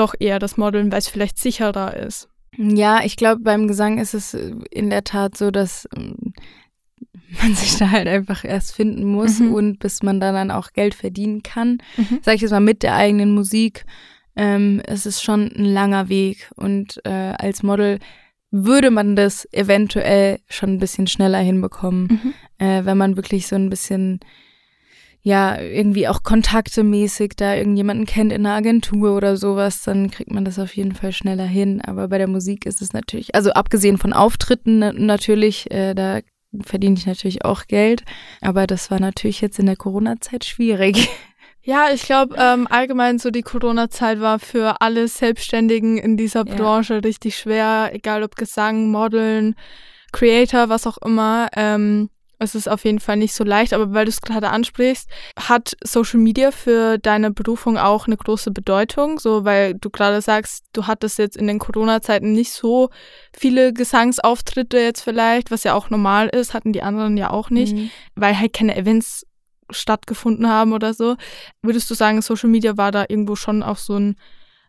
[0.00, 2.28] doch eher das Modeln, weil es vielleicht sicherer ist?
[2.56, 6.34] Ja, ich glaube, beim Gesang ist es in der Tat so, dass ähm,
[7.40, 9.54] man sich da halt einfach erst finden muss mhm.
[9.54, 11.78] und bis man da dann auch Geld verdienen kann.
[11.96, 12.20] Mhm.
[12.22, 13.84] Sag ich jetzt mal mit der eigenen Musik.
[14.36, 17.98] Ähm, es ist schon ein langer Weg und äh, als Model
[18.50, 22.34] würde man das eventuell schon ein bisschen schneller hinbekommen, mhm.
[22.58, 24.20] äh, wenn man wirklich so ein bisschen
[25.22, 30.44] ja, irgendwie auch kontaktemäßig da irgendjemanden kennt in einer Agentur oder sowas, dann kriegt man
[30.44, 31.82] das auf jeden Fall schneller hin.
[31.82, 36.20] Aber bei der Musik ist es natürlich, also abgesehen von Auftritten natürlich, äh, da
[36.62, 38.02] verdiene ich natürlich auch Geld.
[38.40, 41.08] Aber das war natürlich jetzt in der Corona-Zeit schwierig.
[41.62, 46.54] Ja, ich glaube, ähm, allgemein so die Corona-Zeit war für alle Selbstständigen in dieser ja.
[46.54, 49.54] Branche richtig schwer, egal ob Gesang, Modeln,
[50.10, 51.48] Creator, was auch immer.
[51.54, 52.08] Ähm,
[52.40, 55.76] es ist auf jeden Fall nicht so leicht, aber weil du es gerade ansprichst, hat
[55.84, 59.20] Social Media für deine Berufung auch eine große Bedeutung?
[59.20, 62.88] So, weil du gerade sagst, du hattest jetzt in den Corona-Zeiten nicht so
[63.36, 67.76] viele Gesangsauftritte jetzt vielleicht, was ja auch normal ist, hatten die anderen ja auch nicht,
[67.76, 67.90] mhm.
[68.14, 69.26] weil halt keine Events
[69.68, 71.16] stattgefunden haben oder so.
[71.60, 74.16] Würdest du sagen, Social Media war da irgendwo schon auch so ein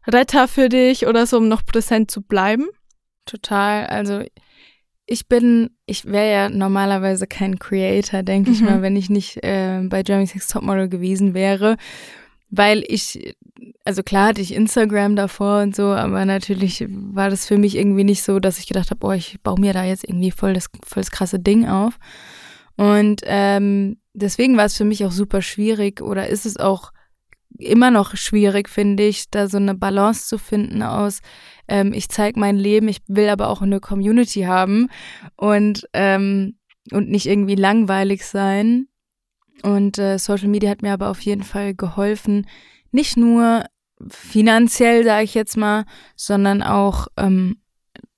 [0.05, 2.67] Retter für dich oder so, um noch präsent zu bleiben?
[3.25, 3.85] Total.
[3.85, 4.23] Also
[5.05, 8.55] ich bin, ich wäre ja normalerweise kein Creator, denke mhm.
[8.55, 11.77] ich mal, wenn ich nicht äh, bei Jeremy's Next Topmodel gewesen wäre.
[12.49, 13.35] Weil ich,
[13.85, 18.03] also klar hatte ich Instagram davor und so, aber natürlich war das für mich irgendwie
[18.03, 20.67] nicht so, dass ich gedacht habe, oh, ich baue mir da jetzt irgendwie voll das,
[20.83, 21.97] voll das krasse Ding auf.
[22.75, 26.91] Und ähm, deswegen war es für mich auch super schwierig oder ist es auch
[27.57, 31.21] immer noch schwierig, finde ich, da so eine Balance zu finden aus,
[31.71, 34.89] ähm, ich zeige mein Leben, ich will aber auch eine Community haben
[35.37, 36.57] und, ähm,
[36.91, 38.87] und nicht irgendwie langweilig sein.
[39.63, 42.45] Und äh, Social Media hat mir aber auf jeden Fall geholfen,
[42.91, 43.63] nicht nur
[44.09, 45.85] finanziell, sage ich jetzt mal,
[46.17, 47.61] sondern auch ähm,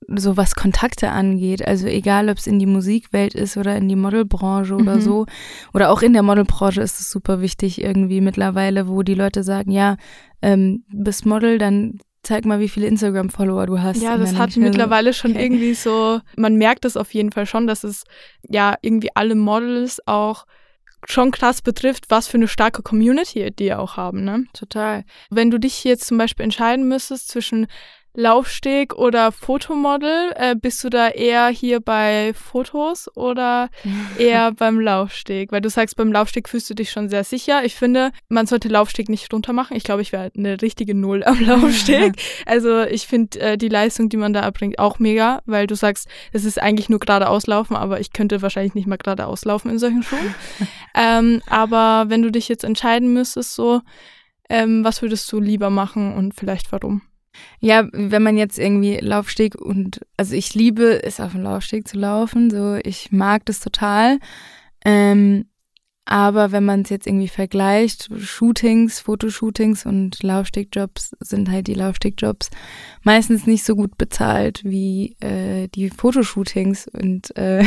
[0.08, 1.64] so was Kontakte angeht.
[1.64, 5.00] Also egal, ob es in die Musikwelt ist oder in die Modelbranche oder mhm.
[5.00, 5.26] so.
[5.72, 9.70] Oder auch in der Modelbranche ist es super wichtig irgendwie mittlerweile, wo die Leute sagen,
[9.70, 9.96] ja,
[10.42, 14.02] ähm, bist Model, dann zeig mal, wie viele Instagram-Follower du hast.
[14.02, 15.44] Ja, das hat mittlerweile schon okay.
[15.44, 18.04] irgendwie so, man merkt es auf jeden Fall schon, dass es
[18.48, 20.46] ja irgendwie alle Models auch
[21.06, 24.44] schon krass betrifft, was für eine starke Community die auch haben, ne?
[24.54, 25.04] Total.
[25.30, 27.66] Wenn du dich jetzt zum Beispiel entscheiden müsstest zwischen
[28.14, 30.32] Laufsteg oder Fotomodel?
[30.36, 33.68] Äh, bist du da eher hier bei Fotos oder
[34.18, 35.50] eher beim Laufsteg?
[35.50, 37.64] Weil du sagst, beim Laufsteg fühlst du dich schon sehr sicher.
[37.64, 39.76] Ich finde, man sollte Laufsteg nicht runter machen.
[39.76, 42.14] Ich glaube, ich wäre eine richtige Null am Laufsteg.
[42.46, 46.08] also ich finde äh, die Leistung, die man da erbringt, auch mega, weil du sagst,
[46.32, 49.78] es ist eigentlich nur geradeaus laufen, aber ich könnte wahrscheinlich nicht mal geradeaus laufen in
[49.78, 50.34] solchen Schuhen.
[50.94, 53.80] ähm, aber wenn du dich jetzt entscheiden müsstest, so,
[54.48, 57.02] ähm, was würdest du lieber machen und vielleicht warum?
[57.60, 61.98] Ja, wenn man jetzt irgendwie Laufsteg und, also ich liebe es auf dem Laufsteg zu
[61.98, 64.18] laufen, so ich mag das total.
[64.84, 65.46] Ähm,
[66.06, 72.50] aber wenn man es jetzt irgendwie vergleicht, Shootings, Fotoshootings und Laufstegjobs sind halt die Laufstegjobs
[73.02, 76.88] meistens nicht so gut bezahlt wie äh, die Fotoshootings.
[76.88, 77.64] Und äh,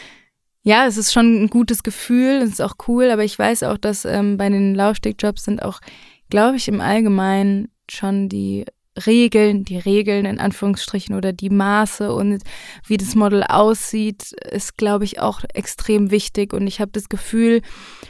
[0.62, 3.78] ja, es ist schon ein gutes Gefühl, es ist auch cool, aber ich weiß auch,
[3.78, 5.80] dass ähm, bei den Laufstegjobs sind auch,
[6.28, 8.66] glaube ich, im Allgemeinen schon die
[9.06, 12.42] Regeln, die Regeln in Anführungsstrichen oder die Maße und
[12.86, 16.52] wie das Model aussieht, ist, glaube ich, auch extrem wichtig.
[16.52, 17.62] Und ich habe das Gefühl,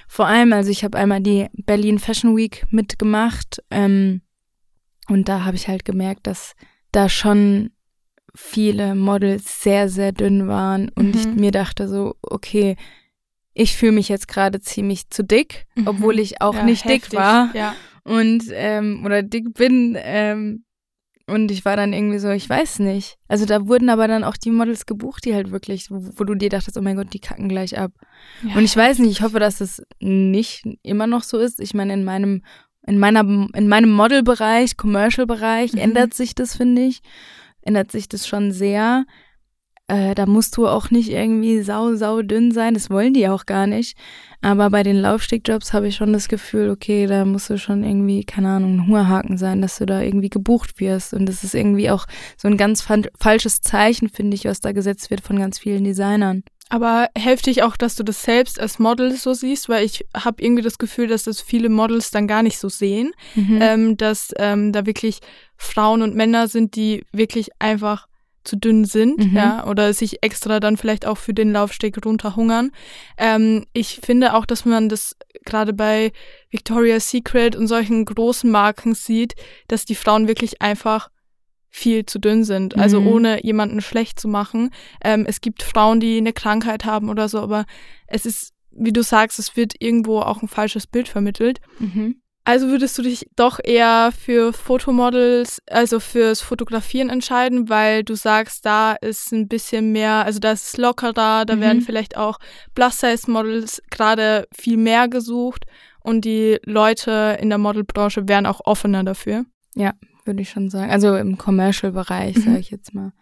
[0.08, 4.22] vor allem, also ich habe einmal die Berlin Fashion Week mitgemacht ähm,
[5.08, 6.54] und da habe ich halt gemerkt, dass
[6.92, 7.70] da schon
[8.34, 11.20] viele Models sehr, sehr dünn waren und mhm.
[11.20, 12.76] ich mir dachte so, okay,
[13.52, 15.88] ich fühle mich jetzt gerade ziemlich zu dick, mhm.
[15.88, 17.54] obwohl ich auch ja, nicht heftig, dick war.
[17.54, 17.74] Ja.
[18.04, 20.64] Und ähm, oder dick bin, ähm,
[21.30, 23.18] und ich war dann irgendwie so, ich weiß nicht.
[23.28, 26.34] Also da wurden aber dann auch die Models gebucht, die halt wirklich, wo, wo du
[26.34, 27.92] dir dachtest, oh mein Gott, die kacken gleich ab.
[28.42, 28.56] Ja.
[28.56, 31.60] Und ich weiß nicht, ich hoffe, dass es nicht immer noch so ist.
[31.60, 32.42] Ich meine, in meinem,
[32.86, 35.78] in meiner, in meinem Modelbereich, Commercial-Bereich mhm.
[35.78, 37.00] ändert sich das, finde ich.
[37.62, 39.04] Ändert sich das schon sehr.
[39.90, 42.74] Äh, da musst du auch nicht irgendwie sau, sau dünn sein.
[42.74, 43.96] Das wollen die auch gar nicht.
[44.40, 48.24] Aber bei den Laufstegjobs habe ich schon das Gefühl, okay, da musst du schon irgendwie,
[48.24, 51.12] keine Ahnung, ein Hungerhaken sein, dass du da irgendwie gebucht wirst.
[51.12, 52.86] Und das ist irgendwie auch so ein ganz
[53.18, 56.44] falsches Zeichen, finde ich, was da gesetzt wird von ganz vielen Designern.
[56.72, 60.62] Aber heftig auch, dass du das selbst als Model so siehst, weil ich habe irgendwie
[60.62, 63.58] das Gefühl, dass das viele Models dann gar nicht so sehen, mhm.
[63.60, 65.18] ähm, dass ähm, da wirklich
[65.56, 68.06] Frauen und Männer sind, die wirklich einfach
[68.44, 69.36] zu dünn sind, mhm.
[69.36, 72.70] ja, oder sich extra dann vielleicht auch für den Laufsteg runterhungern.
[73.18, 76.12] Ähm, ich finde auch, dass man das gerade bei
[76.50, 79.34] Victoria's Secret und solchen großen Marken sieht,
[79.68, 81.10] dass die Frauen wirklich einfach
[81.70, 82.76] viel zu dünn sind.
[82.76, 83.06] Also mhm.
[83.06, 84.70] ohne jemanden schlecht zu machen.
[85.02, 87.64] Ähm, es gibt Frauen, die eine Krankheit haben oder so, aber
[88.06, 91.60] es ist, wie du sagst, es wird irgendwo auch ein falsches Bild vermittelt.
[91.78, 92.19] Mhm.
[92.44, 98.64] Also würdest du dich doch eher für Fotomodels, also fürs Fotografieren entscheiden, weil du sagst,
[98.64, 101.60] da ist ein bisschen mehr, also da ist es lockerer, da mhm.
[101.60, 102.38] werden vielleicht auch
[102.74, 105.66] Plus-Size-Models gerade viel mehr gesucht
[106.02, 109.44] und die Leute in der Modelbranche wären auch offener dafür.
[109.74, 109.92] Ja,
[110.24, 110.90] würde ich schon sagen.
[110.90, 112.42] Also im Commercial-Bereich, mhm.
[112.42, 113.12] sage ich jetzt mal.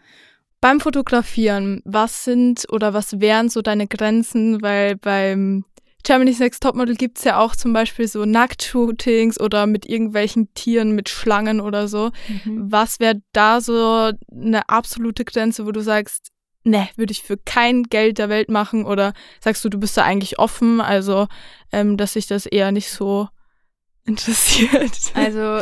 [0.61, 4.61] Beim Fotografieren, was sind oder was wären so deine Grenzen?
[4.61, 5.65] Weil beim
[6.09, 10.93] Germany's Next Topmodel gibt es ja auch zum Beispiel so Nacktshootings oder mit irgendwelchen Tieren,
[10.93, 12.13] mit Schlangen oder so.
[12.47, 12.73] Mhm.
[12.73, 16.31] Was wäre da so eine absolute Grenze, wo du sagst,
[16.65, 18.87] ne, würde ich für kein Geld der Welt machen?
[18.87, 21.27] Oder sagst du, du bist da eigentlich offen, also
[21.73, 23.29] ähm, dass sich das eher nicht so
[24.07, 25.13] interessiert?
[25.13, 25.61] Also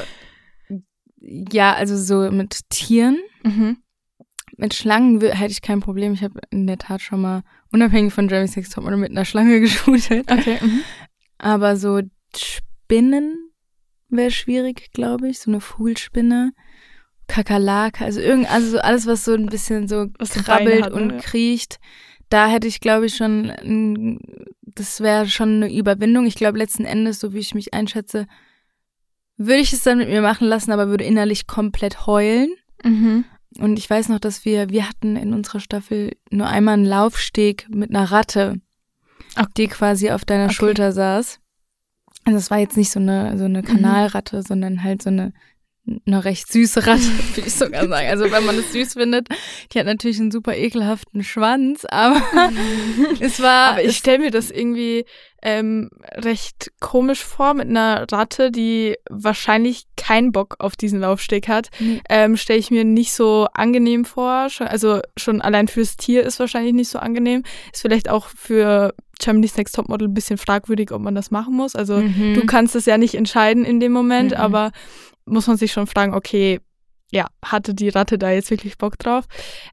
[1.19, 3.19] ja, also so mit Tieren.
[3.43, 3.79] Mhm.
[4.59, 6.13] Mit Schlangen hätte ich kein Problem.
[6.13, 7.43] Ich habe in der Tat schon mal,
[7.77, 10.31] unabhängig von Jeremy Sex Topmodel, mit einer Schlange geshootet.
[10.31, 10.59] Okay.
[10.61, 10.81] Mhm.
[11.39, 12.01] Aber so
[12.35, 13.51] Spinnen
[14.09, 15.39] wäre schwierig, glaube ich.
[15.41, 16.53] So eine Fuhlspinne.
[17.29, 21.09] Kakerlake, also irgend, also so alles, was so ein bisschen so was krabbelt hat, und
[21.09, 21.17] ne?
[21.19, 21.79] kriecht.
[22.29, 24.21] Da hätte ich, glaube ich, schon,
[24.63, 26.27] das wäre schon eine Überwindung.
[26.27, 28.27] Ich glaube, letzten Endes, so wie ich mich einschätze,
[29.37, 32.51] würde ich es dann mit mir machen lassen, aber würde innerlich komplett heulen.
[32.85, 33.25] Mhm.
[33.59, 37.67] Und ich weiß noch, dass wir, wir hatten in unserer Staffel nur einmal einen Laufsteg
[37.69, 38.61] mit einer Ratte,
[39.37, 39.49] okay.
[39.57, 40.55] die quasi auf deiner okay.
[40.55, 41.41] Schulter saß.
[42.25, 43.67] Also es war jetzt nicht so eine, so eine mhm.
[43.67, 44.43] Kanalratte, mhm.
[44.43, 45.33] sondern halt so eine
[46.07, 47.03] eine recht süße Ratte,
[47.35, 48.09] würde ich sogar sagen.
[48.09, 49.29] Also wenn man es süß findet,
[49.73, 52.23] die hat natürlich einen super ekelhaften Schwanz, aber
[53.21, 53.73] es war.
[53.73, 55.05] Aber ich stelle mir das irgendwie
[55.43, 61.69] ähm, recht komisch vor mit einer Ratte, die wahrscheinlich keinen Bock auf diesen Laufsteg hat.
[61.79, 62.01] Mhm.
[62.09, 64.49] Ähm, stelle ich mir nicht so angenehm vor.
[64.59, 67.45] Also schon allein fürs Tier ist wahrscheinlich nicht so angenehm.
[67.73, 71.77] Ist vielleicht auch für Germany's Next Topmodel ein bisschen fragwürdig, ob man das machen muss.
[71.77, 72.35] Also mhm.
[72.35, 74.39] du kannst es ja nicht entscheiden in dem Moment, mhm.
[74.39, 74.73] aber
[75.27, 76.61] muss man sich schon fragen, okay,
[77.13, 79.27] ja, hatte die Ratte da jetzt wirklich Bock drauf?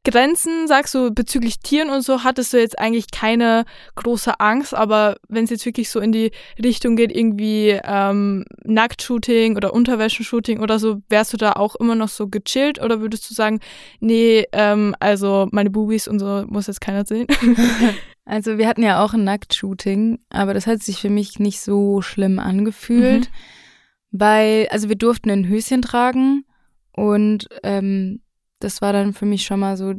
[0.04, 5.16] Grenzen, sagst du, bezüglich Tieren und so, hattest du jetzt eigentlich keine große Angst, aber
[5.30, 6.32] wenn es jetzt wirklich so in die
[6.64, 12.10] Richtung geht, irgendwie ähm, Nacktshooting oder Unterwäschenshooting oder so, wärst du da auch immer noch
[12.10, 13.60] so gechillt oder würdest du sagen,
[14.00, 17.26] nee, ähm, also meine Bubis und so muss jetzt keiner sehen?
[18.26, 22.04] also wir hatten ja auch ein Nacktshooting, aber das hat sich für mich nicht so
[22.04, 23.32] schlimm angefühlt.
[23.32, 23.63] Mhm
[24.14, 26.46] weil, also wir durften ein Höschen tragen
[26.96, 28.22] und ähm,
[28.60, 29.96] das war dann für mich schon mal so,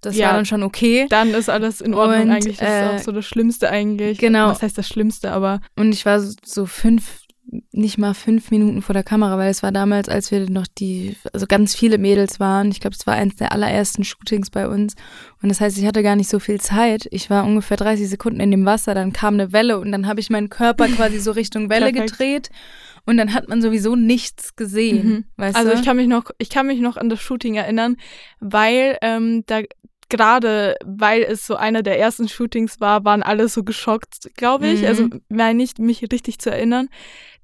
[0.00, 1.06] das ja, war dann schon okay.
[1.08, 2.58] Dann ist alles in Ordnung und, eigentlich.
[2.58, 4.18] Das äh, ist auch so das Schlimmste eigentlich.
[4.18, 4.48] Genau.
[4.48, 5.60] Was heißt das Schlimmste, aber.
[5.76, 7.20] Und ich war so, so fünf,
[7.70, 11.16] nicht mal fünf Minuten vor der Kamera, weil es war damals, als wir noch die,
[11.32, 12.70] also ganz viele Mädels waren.
[12.70, 14.94] Ich glaube, es war eins der allerersten Shootings bei uns.
[15.40, 17.06] Und das heißt, ich hatte gar nicht so viel Zeit.
[17.10, 20.20] Ich war ungefähr 30 Sekunden in dem Wasser, dann kam eine Welle und dann habe
[20.20, 22.50] ich meinen Körper quasi so Richtung Welle gedreht
[23.06, 25.06] und dann hat man sowieso nichts gesehen.
[25.06, 25.24] Mhm.
[25.36, 25.76] Weißt also du?
[25.76, 27.96] ich kann mich noch, ich kann mich noch an das Shooting erinnern,
[28.40, 29.62] weil ähm, da
[30.08, 34.86] gerade weil es so einer der ersten Shootings war, waren alle so geschockt, glaube ich.
[34.86, 35.12] Also mhm.
[35.12, 36.88] Also meine ich, mich richtig zu erinnern,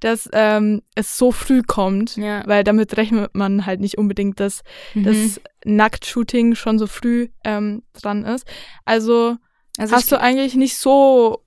[0.00, 2.42] dass ähm, es so früh kommt, ja.
[2.46, 4.62] weil damit rechnet man halt nicht unbedingt, dass
[4.94, 5.04] mhm.
[5.04, 8.46] das Nacktshooting schon so früh ähm, dran ist.
[8.84, 9.36] Also,
[9.76, 11.44] also hast du eigentlich nicht so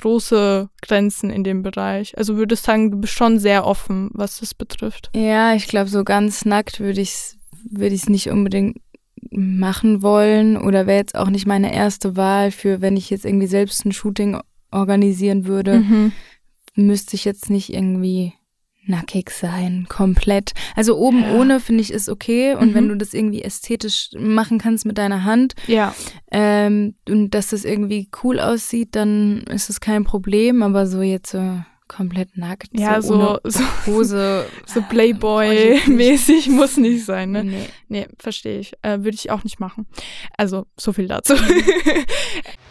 [0.00, 2.16] große Grenzen in dem Bereich.
[2.16, 5.10] Also würdest sagen, du bist schon sehr offen, was das betrifft.
[5.14, 7.36] Ja, ich glaube, so ganz nackt würde ich es
[7.70, 8.78] würde ich nicht unbedingt
[9.30, 13.46] machen wollen oder wäre jetzt auch nicht meine erste Wahl für, wenn ich jetzt irgendwie
[13.46, 16.12] selbst ein Shooting organisieren würde, mhm.
[16.74, 18.34] müsste ich jetzt nicht irgendwie
[18.86, 20.52] nackig sein, komplett.
[20.74, 21.34] Also oben ja.
[21.34, 22.74] ohne finde ich ist okay und mhm.
[22.74, 25.94] wenn du das irgendwie ästhetisch machen kannst mit deiner Hand ja.
[26.30, 31.32] ähm, und dass das irgendwie cool aussieht, dann ist es kein Problem, aber so jetzt
[31.32, 32.68] so komplett nackt.
[32.72, 34.46] Ja, so, so, Hose.
[34.66, 37.44] so Playboy-mäßig muss nicht sein, ne?
[37.44, 37.68] Nee.
[37.88, 38.72] Nee, verstehe ich.
[38.82, 39.86] Äh, Würde ich auch nicht machen.
[40.36, 41.34] Also, so viel dazu.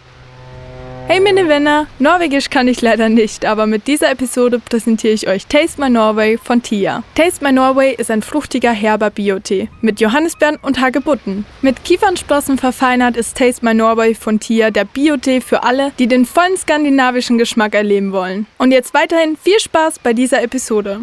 [1.08, 5.46] Hey meine Wenner, Norwegisch kann ich leider nicht, aber mit dieser Episode präsentiere ich euch
[5.46, 7.04] Taste My Norway von Tia.
[7.14, 11.46] Taste My Norway ist ein fruchtiger herber Biotee mit Johannisbeeren und Hagebutten.
[11.62, 16.26] Mit Kiefernsprossen verfeinert ist Taste My Norway von Tia der Biotee für alle, die den
[16.26, 18.48] vollen skandinavischen Geschmack erleben wollen.
[18.58, 21.02] Und jetzt weiterhin viel Spaß bei dieser Episode.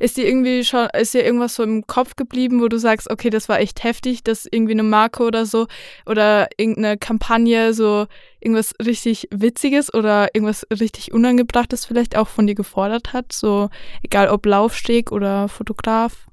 [0.00, 3.28] Ist dir irgendwie schon, ist dir irgendwas so im Kopf geblieben, wo du sagst, okay,
[3.28, 5.66] das war echt heftig, dass irgendwie eine Marke oder so
[6.06, 8.06] oder irgendeine Kampagne so
[8.40, 13.32] irgendwas richtig Witziges oder irgendwas richtig Unangebrachtes vielleicht auch von dir gefordert hat?
[13.32, 13.70] So,
[14.02, 16.26] egal ob Laufsteg oder Fotograf,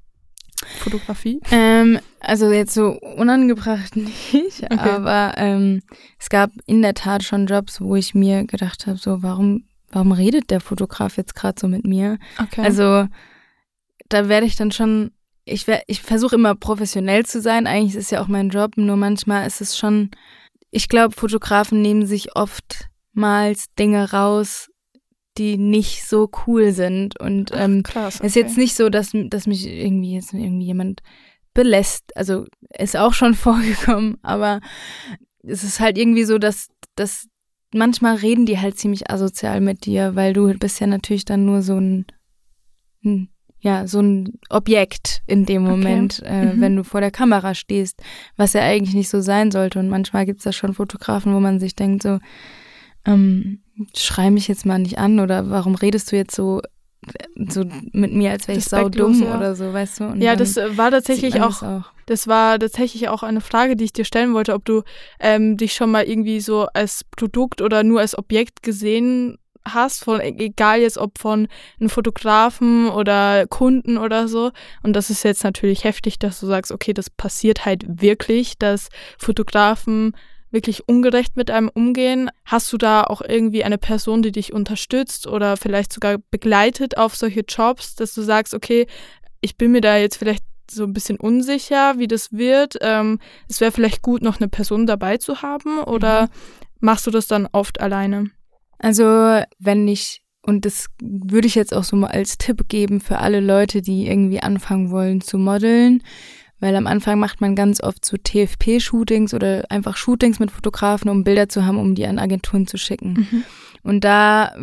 [0.78, 1.40] Fotografie?
[1.50, 3.96] Ähm, also jetzt so unangebracht
[4.32, 4.76] nicht, okay.
[4.76, 5.82] aber ähm,
[6.18, 10.12] es gab in der Tat schon Jobs, wo ich mir gedacht habe, so, warum, warum
[10.12, 12.18] redet der Fotograf jetzt gerade so mit mir?
[12.42, 12.62] Okay.
[12.62, 13.06] Also
[14.08, 15.12] da werde ich dann schon,
[15.44, 17.66] ich, ich versuche immer professionell zu sein.
[17.66, 20.10] Eigentlich ist es ja auch mein Job, nur manchmal ist es schon,
[20.70, 24.68] ich glaube, Fotografen nehmen sich oftmals Dinge raus,
[25.38, 27.18] die nicht so cool sind.
[27.18, 28.26] Und ähm, Ach, okay.
[28.26, 31.00] ist jetzt nicht so, dass, dass mich irgendwie jetzt irgendwie jemand
[31.54, 32.16] belässt.
[32.16, 34.60] Also ist auch schon vorgekommen, aber
[35.42, 37.26] es ist halt irgendwie so, dass, dass
[37.72, 41.62] manchmal reden die halt ziemlich asozial mit dir, weil du bist ja natürlich dann nur
[41.62, 42.06] so ein,
[43.04, 46.28] ein ja, so ein Objekt in dem Moment, okay.
[46.28, 46.60] äh, mhm.
[46.60, 48.00] wenn du vor der Kamera stehst,
[48.36, 49.78] was ja eigentlich nicht so sein sollte.
[49.78, 52.18] Und manchmal gibt es da schon Fotografen, wo man sich denkt, so,
[53.04, 53.62] ähm,
[53.96, 56.60] schrei mich jetzt mal nicht an oder warum redest du jetzt so
[57.48, 59.36] so mit mir, als wäre ich saudumm ja.
[59.36, 60.04] oder so, weißt du?
[60.08, 63.84] Und ja, das äh, war tatsächlich auch, auch, das war tatsächlich auch eine Frage, die
[63.84, 64.82] ich dir stellen wollte, ob du
[65.20, 69.38] ähm, dich schon mal irgendwie so als Produkt oder nur als Objekt gesehen
[69.74, 71.48] hast, von egal jetzt ob von
[71.80, 74.50] einem Fotografen oder Kunden oder so.
[74.82, 78.88] Und das ist jetzt natürlich heftig, dass du sagst, okay, das passiert halt wirklich, dass
[79.18, 80.14] Fotografen
[80.50, 82.30] wirklich ungerecht mit einem umgehen.
[82.44, 87.14] Hast du da auch irgendwie eine Person, die dich unterstützt oder vielleicht sogar begleitet auf
[87.16, 88.86] solche Jobs, dass du sagst, okay,
[89.40, 92.76] ich bin mir da jetzt vielleicht so ein bisschen unsicher, wie das wird.
[92.80, 96.28] Ähm, es wäre vielleicht gut, noch eine Person dabei zu haben oder mhm.
[96.80, 98.30] machst du das dann oft alleine?
[98.78, 103.18] Also, wenn ich, und das würde ich jetzt auch so mal als Tipp geben für
[103.18, 106.02] alle Leute, die irgendwie anfangen wollen zu modeln,
[106.60, 111.24] weil am Anfang macht man ganz oft so TFP-Shootings oder einfach Shootings mit Fotografen, um
[111.24, 113.28] Bilder zu haben, um die an Agenturen zu schicken.
[113.30, 113.44] Mhm.
[113.82, 114.54] Und da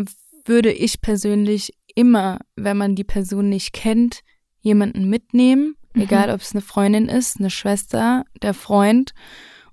[0.45, 4.21] würde ich persönlich immer, wenn man die Person nicht kennt,
[4.60, 6.01] jemanden mitnehmen, mhm.
[6.01, 9.13] egal ob es eine Freundin ist, eine Schwester, der Freund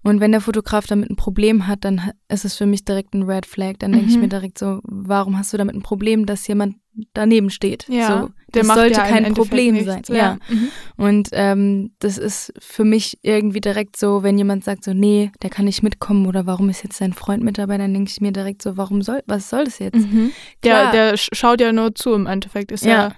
[0.03, 3.23] und wenn der Fotograf damit ein Problem hat, dann ist es für mich direkt ein
[3.23, 3.75] Red Flag.
[3.79, 4.13] Dann denke Mhm.
[4.13, 6.77] ich mir direkt so, warum hast du damit ein Problem, dass jemand
[7.15, 7.87] daneben steht?
[7.89, 8.13] Ja, so,
[8.53, 10.03] der das macht sollte ja kein Endeffekt Problem nichts, sein.
[10.09, 10.15] ja.
[10.17, 10.39] Ja.
[10.49, 10.69] Mhm.
[10.97, 15.51] Und ähm, das ist für mich irgendwie direkt so, wenn jemand sagt so, nee, der
[15.51, 18.33] kann nicht mitkommen oder warum ist jetzt dein Freund mit dabei, dann denke ich mir
[18.33, 19.97] direkt so, warum soll, was soll das jetzt?
[20.07, 20.33] Mhm.
[20.65, 23.13] Der, der sch- schaut ja nur zu im Endeffekt, ist ja, Ja.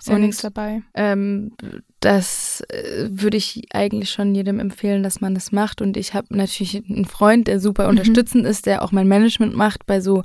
[0.00, 0.82] Ist ja nichts dabei.
[0.94, 1.52] Ähm,
[2.00, 5.80] das äh, würde ich eigentlich schon jedem empfehlen, dass man das macht.
[5.82, 7.90] Und ich habe natürlich einen Freund, der super Mhm.
[7.90, 9.86] unterstützend ist, der auch mein Management macht.
[9.86, 10.24] Bei so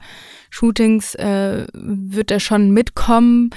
[0.50, 3.50] Shootings äh, wird er schon mitkommen.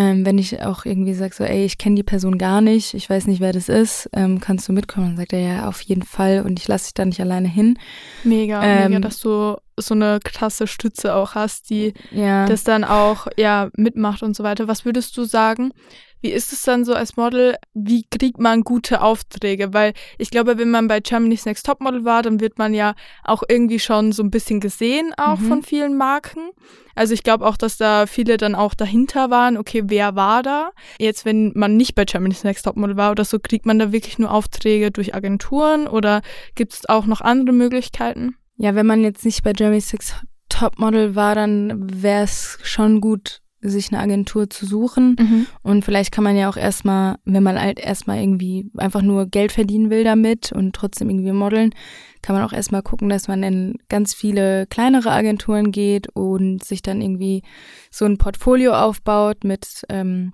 [0.00, 3.10] Ähm, wenn ich auch irgendwie sage, so, ey, ich kenne die Person gar nicht, ich
[3.10, 5.08] weiß nicht, wer das ist, ähm, kannst du mitkommen?
[5.08, 7.76] Dann sagt er ja, auf jeden Fall und ich lasse dich da nicht alleine hin.
[8.22, 12.46] Mega, Ähm, mega, dass du so eine krasse Stütze auch hast, die Ja.
[12.46, 14.68] das dann auch ja mitmacht und so weiter.
[14.68, 15.72] Was würdest du sagen?
[16.20, 17.56] Wie ist es dann so als Model?
[17.74, 19.72] Wie kriegt man gute Aufträge?
[19.72, 23.42] Weil ich glaube, wenn man bei Germany's Next Topmodel war, dann wird man ja auch
[23.48, 25.48] irgendwie schon so ein bisschen gesehen, auch Mhm.
[25.48, 26.50] von vielen Marken.
[26.94, 30.70] Also ich glaube auch, dass da viele dann auch dahinter waren, okay, wer war da?
[30.98, 34.18] Jetzt, wenn man nicht bei Germany's Next Topmodel war oder so, kriegt man da wirklich
[34.18, 36.22] nur Aufträge durch Agenturen oder
[36.56, 38.34] gibt es auch noch andere Möglichkeiten?
[38.56, 40.14] Ja, wenn man jetzt nicht bei Jeremy Six
[40.48, 45.16] Topmodel war, dann wäre es schon gut, sich eine Agentur zu suchen.
[45.62, 49.52] Und vielleicht kann man ja auch erstmal, wenn man halt erstmal irgendwie einfach nur Geld
[49.52, 51.74] verdienen will damit und trotzdem irgendwie modeln,
[52.22, 56.82] kann man auch erstmal gucken, dass man in ganz viele kleinere Agenturen geht und sich
[56.82, 57.42] dann irgendwie
[57.90, 60.32] so ein Portfolio aufbaut mit ähm,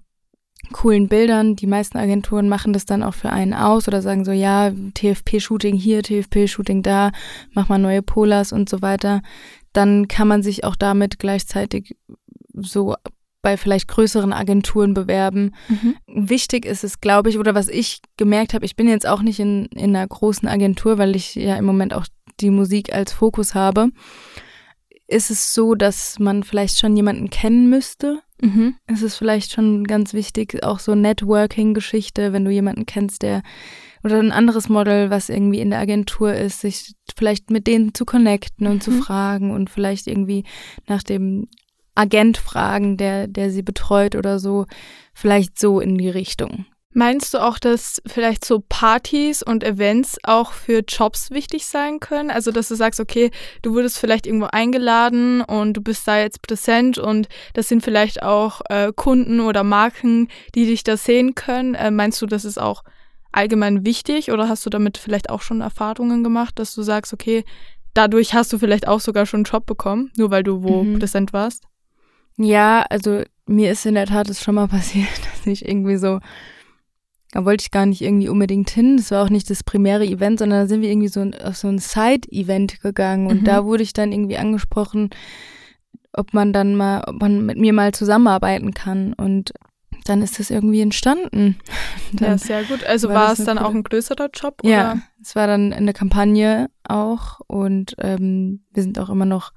[0.73, 1.57] coolen Bildern.
[1.57, 5.77] Die meisten Agenturen machen das dann auch für einen aus oder sagen so, ja, TFP-Shooting
[5.77, 7.13] hier, TFP-Shooting da,
[7.53, 9.23] mach mal neue Polars und so weiter.
[9.73, 11.97] Dann kann man sich auch damit gleichzeitig
[12.55, 12.95] so
[13.43, 15.55] bei vielleicht größeren Agenturen bewerben.
[15.69, 15.97] Mhm.
[16.07, 19.39] Wichtig ist es, glaube ich, oder was ich gemerkt habe, ich bin jetzt auch nicht
[19.39, 22.07] in, in einer großen Agentur, weil ich ja im Moment auch
[22.41, 23.91] die Musik als Fokus habe.
[25.07, 28.21] ist es so, dass man vielleicht schon jemanden kennen müsste.
[28.41, 28.77] Mhm.
[28.87, 33.43] Es ist vielleicht schon ganz wichtig, auch so Networking-Geschichte, wenn du jemanden kennst, der
[34.03, 38.05] oder ein anderes Model, was irgendwie in der Agentur ist, sich vielleicht mit denen zu
[38.05, 38.81] connecten und Mhm.
[38.81, 40.45] zu fragen und vielleicht irgendwie
[40.87, 41.49] nach dem
[41.95, 44.67] Agent fragen, der, der sie betreut oder so.
[45.15, 46.67] Vielleicht so in die Richtung.
[46.97, 52.31] Meinst du auch, dass vielleicht so Partys und Events auch für Jobs wichtig sein können?
[52.31, 53.33] Also, dass du sagst, okay,
[53.63, 58.23] du wurdest vielleicht irgendwo eingeladen und du bist da jetzt präsent und das sind vielleicht
[58.23, 61.75] auch äh, Kunden oder Marken, die dich da sehen können.
[61.75, 62.85] Äh, meinst du, das ist auch
[63.33, 67.45] allgemein wichtig oder hast du damit vielleicht auch schon Erfahrungen gemacht, dass du sagst, okay,
[67.95, 71.01] dadurch hast du vielleicht auch sogar schon einen Job bekommen, nur weil du wo Mhm.
[71.01, 71.65] präsent warst?
[72.37, 76.21] Ja, also mir ist in der Tat es schon mal passiert, dass ich irgendwie so,
[77.33, 78.97] da wollte ich gar nicht irgendwie unbedingt hin.
[78.97, 81.57] Das war auch nicht das primäre Event, sondern da sind wir irgendwie so ein- auf
[81.57, 83.45] so ein Side-Event gegangen und Mhm.
[83.45, 85.11] da wurde ich dann irgendwie angesprochen,
[86.13, 89.53] ob man dann mal, ob man mit mir mal zusammenarbeiten kann und
[90.07, 91.57] dann ist das irgendwie entstanden.
[92.21, 92.85] Ja, sehr gut.
[92.85, 94.59] Also war war es dann auch coole- ein größerer Job?
[94.63, 95.03] ja, Oder?
[95.21, 99.53] es war dann eine Kampagne auch und ähm, wir sind auch immer noch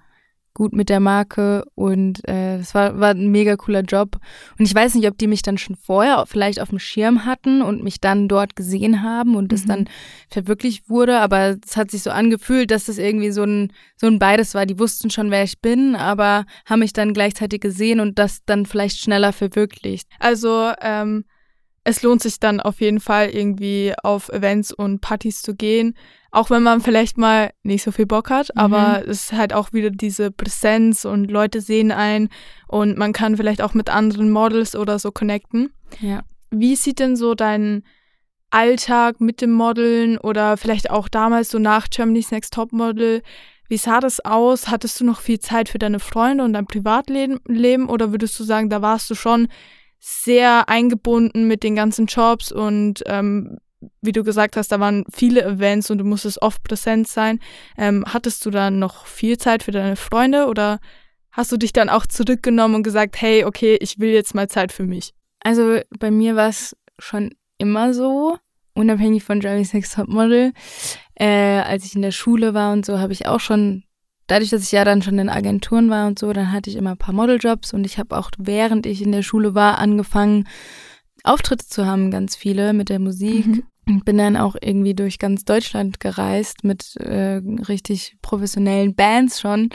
[0.58, 4.18] gut mit der Marke und äh, es war, war ein mega cooler Job.
[4.58, 7.62] Und ich weiß nicht, ob die mich dann schon vorher vielleicht auf dem Schirm hatten
[7.62, 9.68] und mich dann dort gesehen haben und es Mhm.
[9.68, 9.90] dann
[10.32, 14.18] verwirklicht wurde, aber es hat sich so angefühlt, dass das irgendwie so ein, so ein
[14.18, 14.66] beides war.
[14.66, 18.66] Die wussten schon, wer ich bin, aber haben mich dann gleichzeitig gesehen und das dann
[18.66, 20.08] vielleicht schneller verwirklicht.
[20.18, 21.26] Also ähm,
[21.88, 25.96] es lohnt sich dann auf jeden Fall irgendwie auf Events und Partys zu gehen,
[26.32, 28.62] auch wenn man vielleicht mal nicht so viel Bock hat, Mhm.
[28.62, 32.28] aber es ist halt auch wieder diese Präsenz und Leute sehen ein
[32.68, 35.72] und man kann vielleicht auch mit anderen Models oder so connecten.
[36.02, 36.24] Ja.
[36.52, 37.84] Wie sieht denn so dein
[38.50, 43.22] Alltag mit dem Modeln oder vielleicht auch damals so nach Germany's Next Topmodel?
[43.70, 44.70] Wie sah das aus?
[44.70, 48.44] Hattest du noch viel Zeit für deine Freunde und dein Privatleben Leben, oder würdest du
[48.46, 49.48] sagen, da warst du schon
[50.00, 53.58] sehr eingebunden mit den ganzen Jobs und ähm,
[54.02, 57.40] wie du gesagt hast, da waren viele Events und du musstest oft präsent sein.
[57.78, 60.80] Ähm, hattest du dann noch viel Zeit für deine Freunde oder
[61.32, 64.72] hast du dich dann auch zurückgenommen und gesagt, hey, okay, ich will jetzt mal Zeit
[64.72, 65.14] für mich?
[65.42, 68.38] Also bei mir war es schon immer so,
[68.74, 70.54] unabhängig von Jerry's Next Topmodel.
[71.16, 73.84] Äh, als ich in der Schule war und so, habe ich auch schon,
[74.28, 76.92] dadurch, dass ich ja dann schon in Agenturen war und so, dann hatte ich immer
[76.92, 80.48] ein paar Modeljobs und ich habe auch, während ich in der Schule war, angefangen,
[81.24, 83.46] Auftritte zu haben, ganz viele mit der Musik.
[83.48, 83.64] Mhm.
[83.90, 89.70] Und bin dann auch irgendwie durch ganz Deutschland gereist mit äh, richtig professionellen Bands schon.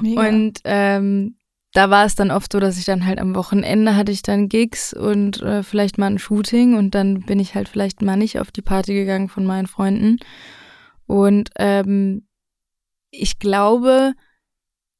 [0.00, 0.20] Mega.
[0.20, 1.34] Und ähm,
[1.72, 4.48] da war es dann oft so, dass ich dann halt am Wochenende hatte ich dann
[4.48, 8.38] Gigs und äh, vielleicht mal ein Shooting und dann bin ich halt vielleicht mal nicht
[8.38, 10.18] auf die Party gegangen von meinen Freunden.
[11.06, 12.26] Und ähm,
[13.16, 14.14] ich glaube,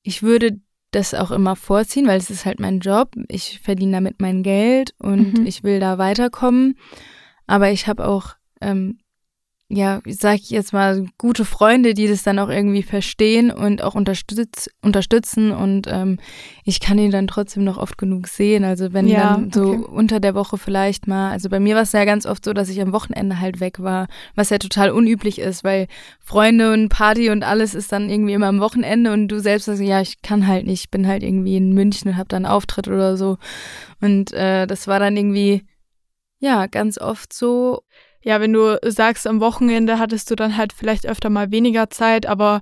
[0.02, 0.60] ich würde
[0.92, 3.10] das auch immer vorziehen, weil es ist halt mein Job.
[3.28, 5.46] Ich verdiene damit mein Geld und Mhm.
[5.46, 6.78] ich will da weiterkommen.
[7.46, 8.98] Aber ich habe auch ähm,
[9.68, 13.96] ja, sag ich jetzt mal, gute Freunde, die das dann auch irgendwie verstehen und auch
[13.96, 16.18] unterstütz unterstützen und ähm,
[16.62, 18.62] ich kann ihn dann trotzdem noch oft genug sehen.
[18.62, 19.84] Also wenn Ja, dann so okay.
[19.90, 22.68] unter der Woche vielleicht mal, also bei mir war es ja ganz oft so, dass
[22.68, 24.06] ich am Wochenende halt weg war,
[24.36, 25.88] was ja total unüblich ist, weil
[26.20, 29.82] Freunde und Party und alles ist dann irgendwie immer am Wochenende und du selbst sagst,
[29.82, 32.54] ja, ich kann halt nicht, ich bin halt irgendwie in München und habe dann einen
[32.54, 33.38] Auftritt oder so.
[34.00, 35.64] Und äh, das war dann irgendwie,
[36.38, 37.82] ja, ganz oft so,
[38.26, 42.26] Ja, wenn du sagst, am Wochenende hattest du dann halt vielleicht öfter mal weniger Zeit,
[42.26, 42.60] aber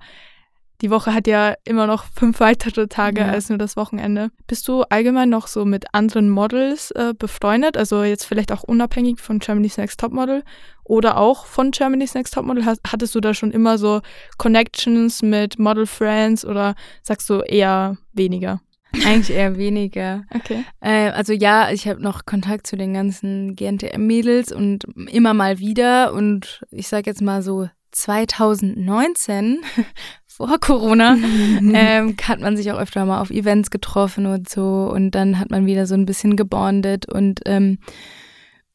[0.83, 3.29] die Woche hat ja immer noch fünf weitere Tage Ja.
[3.29, 4.31] als nur das Wochenende.
[4.47, 7.79] Bist du allgemein noch so mit anderen Models äh, befreundet?
[7.79, 10.43] Also jetzt vielleicht auch unabhängig von Germany's Next Topmodel
[10.85, 12.67] oder auch von Germany's Next Topmodel?
[12.87, 14.03] Hattest du da schon immer so
[14.37, 18.61] Connections mit Model Friends oder sagst du eher weniger?
[19.07, 20.25] eigentlich eher weniger.
[20.35, 20.65] Okay.
[20.81, 26.13] Äh, also ja, ich habe noch Kontakt zu den ganzen GNTM-Mädels und immer mal wieder.
[26.13, 29.59] Und ich sage jetzt mal so 2019,
[30.27, 31.17] vor Corona,
[31.73, 34.91] ähm, hat man sich auch öfter mal auf Events getroffen und so.
[34.93, 37.07] Und dann hat man wieder so ein bisschen gebondet.
[37.07, 37.79] Und ähm,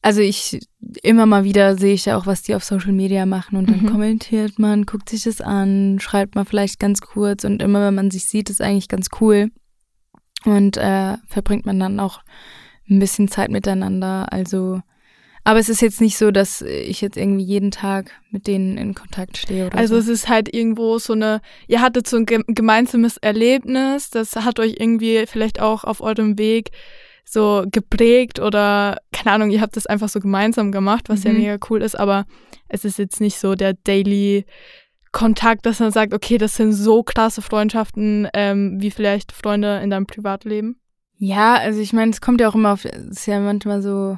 [0.01, 0.59] also ich
[1.03, 3.57] immer mal wieder sehe ich ja auch, was die auf Social Media machen.
[3.57, 3.88] Und dann Mhm.
[3.88, 7.43] kommentiert man, guckt sich das an, schreibt mal vielleicht ganz kurz.
[7.43, 9.51] Und immer, wenn man sich sieht, ist eigentlich ganz cool.
[10.46, 12.22] Und äh, verbringt man dann auch
[12.90, 14.32] ein bisschen Zeit miteinander.
[14.32, 14.82] Also,
[15.44, 18.94] aber es ist jetzt nicht so, dass ich jetzt irgendwie jeden Tag mit denen in
[18.96, 20.02] Kontakt stehe oder Also so.
[20.02, 24.60] es ist halt irgendwo so eine, ihr hattet so ein gem- gemeinsames Erlebnis, das hat
[24.60, 26.72] euch irgendwie vielleicht auch auf eurem Weg
[27.26, 31.38] so geprägt oder keine Ahnung, ihr habt das einfach so gemeinsam gemacht, was ja Mhm.
[31.40, 32.26] mega cool ist, aber
[32.68, 34.46] es ist jetzt nicht so der Daily
[35.12, 39.89] Kontakt, dass man sagt, okay, das sind so krasse Freundschaften, ähm, wie vielleicht Freunde in
[39.89, 40.80] deinem Privatleben?
[41.18, 44.18] Ja, also ich meine, es kommt ja auch immer auf, es ist ja manchmal so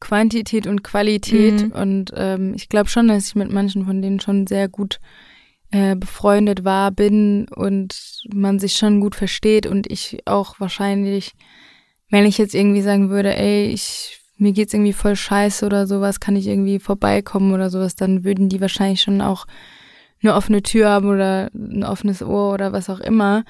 [0.00, 1.62] Quantität und Qualität.
[1.62, 1.72] Mhm.
[1.72, 5.00] Und ähm, ich glaube schon, dass ich mit manchen von denen schon sehr gut
[5.70, 11.32] äh, befreundet war, bin und man sich schon gut versteht und ich auch wahrscheinlich,
[12.10, 16.20] wenn ich jetzt irgendwie sagen würde, ey, ich mir geht's irgendwie voll scheiße oder sowas,
[16.20, 19.46] kann ich irgendwie vorbeikommen oder sowas, dann würden die wahrscheinlich schon auch
[20.22, 23.44] eine offene Tür haben oder ein offenes Ohr oder was auch immer.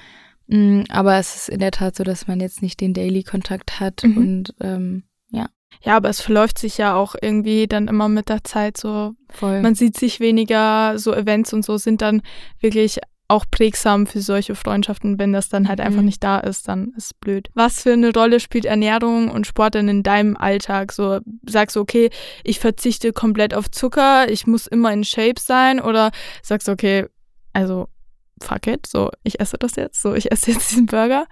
[0.47, 4.03] Mm, Aber es ist in der Tat so, dass man jetzt nicht den Daily-Kontakt hat
[4.03, 4.17] Mhm.
[4.17, 5.47] und ähm, ja,
[5.83, 9.13] Ja, aber es verläuft sich ja auch irgendwie dann immer mit der Zeit so.
[9.29, 9.61] voll.
[9.61, 12.21] Man sieht sich weniger, so Events und so sind dann
[12.59, 15.17] wirklich auch prägsam für solche Freundschaften.
[15.17, 16.05] Wenn das dann halt einfach Mhm.
[16.05, 17.49] nicht da ist, dann ist es blöd.
[17.55, 20.91] Was für eine Rolle spielt Ernährung und Sport denn in deinem Alltag?
[20.91, 22.09] So sagst du, okay,
[22.43, 26.11] ich verzichte komplett auf Zucker, ich muss immer in Shape sein oder
[26.43, 27.07] sagst du, okay,
[27.53, 27.87] also
[28.43, 31.25] fuck it, so ich esse das jetzt, so ich esse jetzt diesen Burger.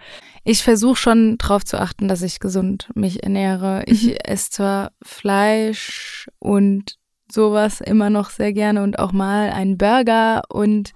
[0.45, 3.83] Ich versuche schon drauf zu achten, dass ich gesund mich ernähre.
[3.85, 4.15] Ich Mhm.
[4.23, 6.95] esse zwar Fleisch und
[7.31, 10.91] sowas immer noch sehr gerne und auch mal einen Burger und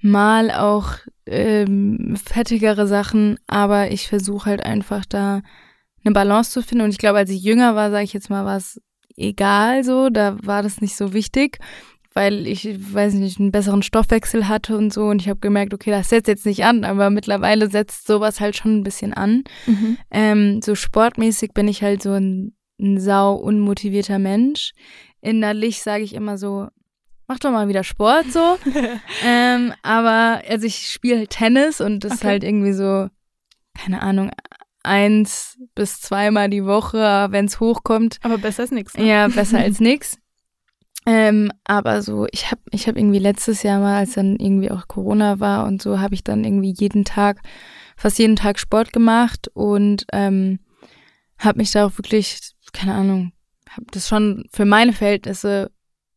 [0.00, 0.94] mal auch
[1.26, 5.42] ähm, fettigere Sachen, aber ich versuche halt einfach da
[6.04, 6.84] eine Balance zu finden.
[6.84, 8.80] Und ich glaube, als ich jünger war, sage ich jetzt mal, war es
[9.16, 11.58] egal so, da war das nicht so wichtig
[12.12, 15.06] weil ich, weiß nicht, einen besseren Stoffwechsel hatte und so.
[15.06, 18.56] Und ich habe gemerkt, okay, das setzt jetzt nicht an, aber mittlerweile setzt sowas halt
[18.56, 19.44] schon ein bisschen an.
[20.10, 24.72] Ähm, so sportmäßig bin ich halt so ein, ein sau unmotivierter Mensch.
[25.20, 26.68] Innerlich sage ich immer so,
[27.30, 28.58] mach doch mal wieder Sport so.
[29.24, 32.26] ähm, aber also ich spiele halt Tennis und das ist Okay.
[32.28, 33.08] halt irgendwie so,
[33.78, 34.32] keine Ahnung,
[34.82, 38.18] eins bis zweimal die Woche, wenn es hochkommt.
[38.22, 38.96] Aber besser als nichts.
[38.96, 39.06] Ne?
[39.06, 40.18] Ja, besser als nix.
[41.06, 44.88] Ähm, aber so, ich habe ich hab irgendwie letztes Jahr mal, als dann irgendwie auch
[44.88, 47.42] Corona war und so, habe ich dann irgendwie jeden Tag,
[47.96, 50.58] fast jeden Tag Sport gemacht und ähm,
[51.38, 52.40] habe mich da auch wirklich,
[52.72, 53.30] keine Ahnung,
[53.70, 55.70] habe das schon für meine Verhältnisse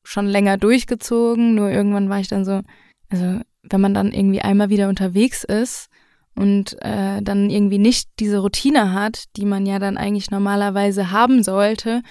[0.03, 1.55] schon länger durchgezogen.
[1.55, 2.61] Nur irgendwann war ich dann so,
[3.09, 5.87] also wenn man dann irgendwie einmal wieder unterwegs ist
[6.35, 11.43] und äh, dann irgendwie nicht diese Routine hat, die man ja dann eigentlich normalerweise haben
[11.43, 12.01] sollte,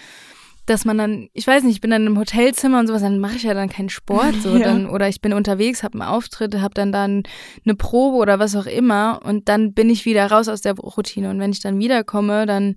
[0.64, 3.34] dass man dann, ich weiß nicht, ich bin dann im Hotelzimmer und sowas, dann mache
[3.34, 4.64] ich ja dann keinen Sport so Ja.
[4.64, 7.24] dann oder ich bin unterwegs, habe einen Auftritt, habe dann dann
[7.64, 11.30] eine Probe oder was auch immer und dann bin ich wieder raus aus der Routine
[11.30, 12.76] und wenn ich dann wiederkomme, dann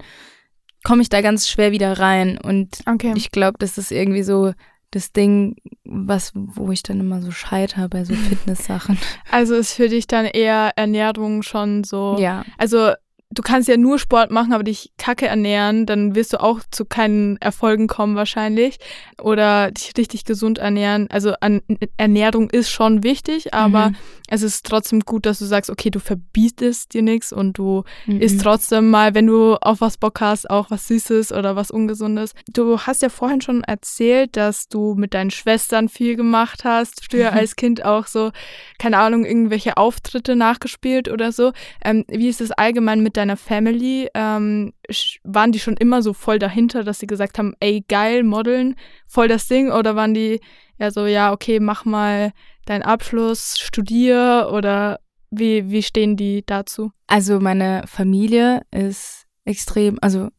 [0.83, 3.13] komme ich da ganz schwer wieder rein und Okay.
[3.15, 4.53] ich glaube, das ist irgendwie so
[4.95, 8.97] das Ding, was wo ich dann immer so scheitere bei so Fitness-Sachen.
[9.29, 12.15] Also ist für dich dann eher Ernährung schon so.
[12.17, 12.43] ja.
[12.57, 12.93] Also
[13.35, 16.85] du kannst ja nur Sport machen, aber dich kacke ernähren, dann wirst du auch zu
[16.85, 18.77] keinen Erfolgen kommen wahrscheinlich.
[19.21, 21.07] Oder dich richtig gesund ernähren.
[21.11, 21.61] Also an,
[21.97, 23.95] Ernährung ist schon wichtig, aber Mhm.
[24.29, 28.19] es ist trotzdem gut, dass du sagst, okay, du verbietest dir nichts und du Mhm.
[28.21, 32.33] isst trotzdem mal, wenn du auf was Bock hast, auch was Süßes oder was Ungesundes.
[32.51, 37.31] Du hast ja vorhin schon erzählt, dass du mit deinen Schwestern viel gemacht hast, früher
[37.31, 37.37] Mhm.
[37.37, 38.31] als Kind auch so,
[38.79, 41.51] keine Ahnung, irgendwelche Auftritte nachgespielt oder so.
[41.83, 44.09] Ähm, wie ist es allgemein mit deiner Family?
[44.13, 44.73] Ähm,
[45.23, 49.27] waren die schon immer so voll dahinter, dass sie gesagt haben, ey, geil, modeln, voll
[49.27, 49.71] das Ding?
[49.71, 50.39] Oder waren die
[50.77, 52.31] ja so, ja, okay, mach mal
[52.65, 54.99] deinen Abschluss, studier oder
[55.31, 56.91] wie, wie stehen die dazu?
[57.07, 60.29] Also meine Familie ist extrem, also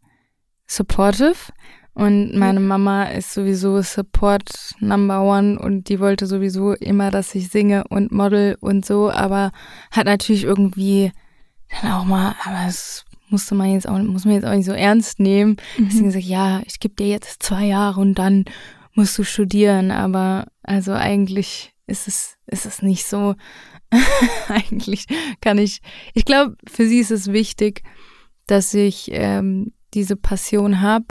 [0.66, 1.52] supportive
[1.94, 7.48] und meine Mama ist sowieso Support Number One und die wollte sowieso immer, dass ich
[7.48, 9.50] singe und model und so, aber
[9.90, 11.12] hat natürlich irgendwie
[11.82, 14.72] dann auch mal, aber das musste man jetzt auch, muss man jetzt auch nicht so
[14.72, 15.56] ernst nehmen.
[15.78, 18.44] Deswegen gesagt, ja, ich gebe dir jetzt zwei Jahre und dann
[18.94, 23.34] musst du studieren, aber also eigentlich ist es, ist es nicht so.
[24.48, 25.06] eigentlich
[25.40, 25.80] kann ich,
[26.14, 27.82] ich glaube, für sie ist es wichtig,
[28.46, 31.06] dass ich ähm, diese Passion habe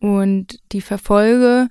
[0.00, 1.68] und die verfolge.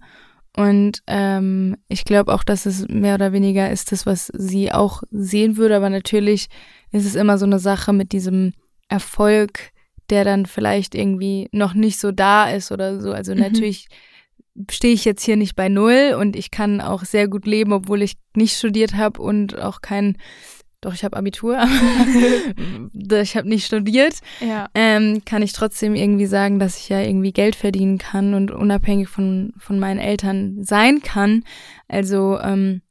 [0.56, 5.04] Und ähm, ich glaube auch, dass es mehr oder weniger ist das, was sie auch
[5.12, 5.76] sehen würde.
[5.76, 6.48] Aber natürlich
[6.92, 8.54] ist es immer so eine Sache mit diesem
[8.88, 9.72] Erfolg,
[10.10, 13.12] der dann vielleicht irgendwie noch nicht so da ist oder so.
[13.12, 13.42] Also Mhm.
[13.42, 13.88] natürlich
[14.72, 18.02] stehe ich jetzt hier nicht bei null und ich kann auch sehr gut leben, obwohl
[18.02, 20.18] ich nicht studiert habe und auch kein,
[20.86, 21.58] doch ich habe Abitur,
[22.94, 24.70] ich habe nicht studiert, Ja.
[24.74, 29.10] ähm, kann ich trotzdem irgendwie sagen, dass ich ja irgendwie Geld verdienen kann und unabhängig
[29.10, 31.44] von, von meinen Eltern sein kann.
[31.88, 32.82] Also ähm,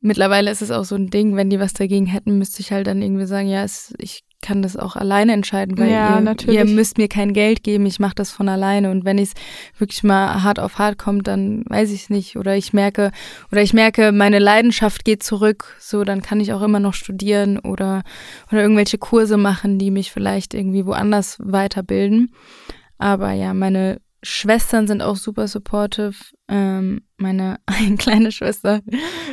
[0.00, 2.86] mittlerweile ist es auch so ein Ding, wenn die was dagegen hätten, müsste ich halt
[2.86, 6.56] dann irgendwie sagen, ja, es, ich kann das auch alleine entscheiden, weil Ja, ihr, natürlich.
[6.56, 9.32] ihr müsst mir kein Geld geben, ich mache das von alleine und wenn es
[9.78, 13.10] wirklich mal hart auf hart kommt, dann weiß ich es nicht oder ich merke
[13.50, 17.58] oder ich merke, meine Leidenschaft geht zurück, so dann kann ich auch immer noch studieren
[17.58, 18.02] oder
[18.52, 22.32] oder irgendwelche Kurse machen, die mich vielleicht irgendwie woanders weiterbilden.
[22.98, 26.14] Aber ja, meine Schwestern sind auch super supportive.
[26.48, 28.80] Ähm, meine eine kleine Schwester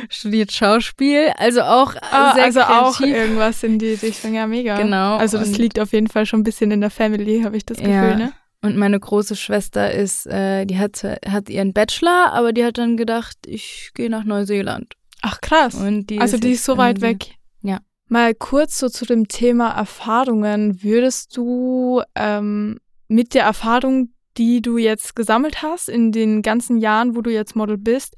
[0.08, 3.14] studiert Schauspiel, also auch Ah, sehr also auch kreativ.
[3.16, 4.76] irgendwas in die Richtung, ja, mega.
[4.80, 7.64] Genau, Also das liegt auf jeden Fall schon ein bisschen in der Family, habe ich
[7.66, 8.16] das Gefühl, Ja.
[8.16, 8.32] ne?
[8.62, 12.96] Und meine große Schwester ist, äh, die hat, hat ihren Bachelor, aber die hat dann
[12.96, 14.94] gedacht, ich gehe nach Neuseeland.
[15.22, 15.76] Ach krass.
[15.78, 17.34] Die also die jetzt ist so weit weg.
[17.62, 17.80] Ja.
[18.08, 20.82] Mal kurz so zu dem Thema Erfahrungen.
[20.82, 22.78] Würdest du ähm,
[23.08, 27.56] mit der Erfahrung, die du jetzt gesammelt hast in den ganzen Jahren, wo du jetzt
[27.56, 28.16] Model bist,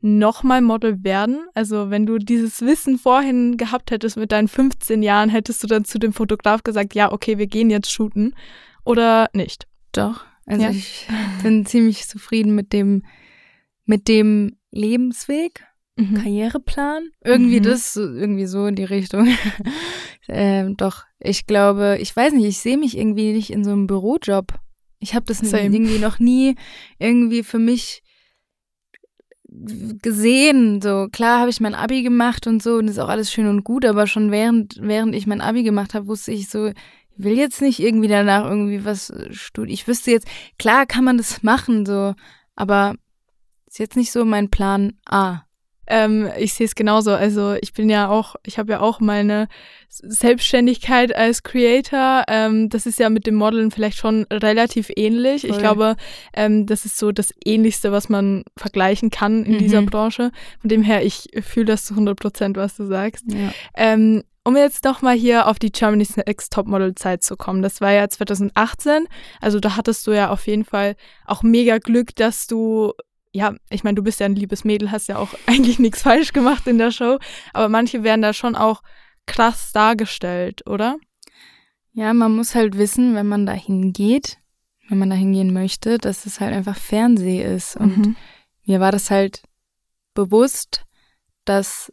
[0.00, 1.46] nochmal Model werden?
[1.54, 5.84] Also wenn du dieses Wissen vorhin gehabt hättest mit deinen 15 Jahren, hättest du dann
[5.84, 8.34] zu dem Fotograf gesagt, ja, okay, wir gehen jetzt shooten
[8.84, 9.66] oder nicht?
[9.92, 10.24] Doch.
[10.46, 10.70] Also Ja.
[10.70, 11.06] ich
[11.42, 13.04] bin ziemlich zufrieden mit dem,
[13.84, 15.64] mit dem Lebensweg,
[15.96, 17.10] Karriereplan.
[17.22, 17.64] Irgendwie Mhm.
[17.64, 19.28] das, irgendwie so in die Richtung.
[20.28, 23.86] ähm, doch, ich glaube, ich weiß nicht, ich sehe mich irgendwie nicht in so einem
[23.86, 24.54] Bürojob.
[25.00, 25.64] Ich habe das Same.
[25.64, 26.56] irgendwie noch nie
[26.98, 28.02] irgendwie für mich
[30.02, 30.80] gesehen.
[30.80, 33.64] So klar habe ich mein Abi gemacht und so und ist auch alles schön und
[33.64, 36.74] gut, aber schon während während ich mein Abi gemacht habe, wusste ich so, ich
[37.16, 39.74] will jetzt nicht irgendwie danach irgendwie was studieren.
[39.74, 40.28] Ich wüsste jetzt,
[40.58, 42.14] klar kann man das machen so,
[42.54, 42.94] aber
[43.66, 45.42] ist jetzt nicht so mein Plan A.
[45.90, 47.10] Ähm, ich sehe es genauso.
[47.12, 49.48] Also ich bin ja auch, ich habe ja auch meine
[49.88, 52.24] Selbstständigkeit als Creator.
[52.28, 55.44] Ähm, das ist ja mit dem Modeln vielleicht schon relativ ähnlich.
[55.44, 55.60] Ich Voll.
[55.60, 55.96] glaube,
[56.34, 59.58] ähm, das ist so das Ähnlichste, was man vergleichen kann in Mhm.
[59.58, 60.30] dieser Branche.
[60.60, 63.24] Von dem her, ich fühle das zu 100 Prozent, was du sagst.
[63.28, 63.52] Ja.
[63.76, 67.62] Ähm, um jetzt nochmal hier auf die Germany's Next Topmodel Zeit zu kommen.
[67.62, 69.06] Das war ja 2018.
[69.40, 72.92] Also da hattest du ja auf jeden Fall auch mega Glück, dass du,
[73.32, 76.32] ja, ich meine, du bist ja ein liebes Mädel, hast ja auch eigentlich nichts falsch
[76.32, 77.18] gemacht in der Show.
[77.52, 78.82] Aber manche werden da schon auch
[79.26, 80.96] krass dargestellt, oder?
[81.92, 84.38] Ja, man muss halt wissen, wenn man da hingeht,
[84.88, 87.76] wenn man da hingehen möchte, dass es halt einfach Fernseh ist.
[87.76, 88.16] Und Mhm.
[88.64, 89.42] mir war das halt
[90.14, 90.84] bewusst,
[91.44, 91.92] dass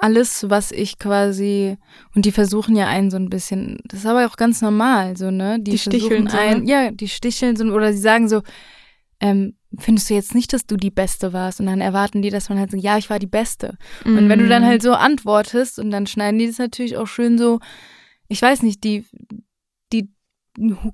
[0.00, 1.78] alles, was ich quasi,
[2.14, 5.30] und die versuchen ja einen so ein bisschen, das ist aber auch ganz normal, so,
[5.30, 5.58] ne?
[5.60, 6.42] Die sticheln versuchen so, ne?
[6.42, 8.42] einen, ja, die sticheln so, oder sie sagen so,
[9.20, 11.60] ähm, findest du jetzt nicht, dass du die Beste warst?
[11.60, 13.76] Und dann erwarten die, dass man halt so, ja, ich war die Beste.
[14.04, 14.50] Und wenn du Mhm.
[14.50, 17.60] dann halt so antwortest und dann schneiden die das natürlich auch schön so,
[18.28, 19.04] ich weiß nicht, die,
[19.92, 20.08] die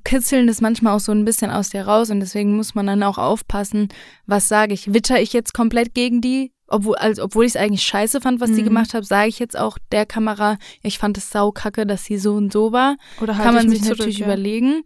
[0.05, 3.03] kitzeln das manchmal auch so ein bisschen aus dir raus und deswegen muss man dann
[3.03, 3.89] auch aufpassen,
[4.27, 4.93] was sage ich.
[4.93, 8.53] Witter ich jetzt komplett gegen die, obwohl, also, obwohl ich es eigentlich scheiße fand, was
[8.53, 8.67] die Mhm.
[8.67, 12.35] gemacht haben, sage ich jetzt auch der Kamera, ich fand es saukacke, dass sie so
[12.35, 12.97] und so war.
[13.21, 14.27] Oder Kann halte man ich sich natürlich ja.
[14.27, 14.83] überlegen.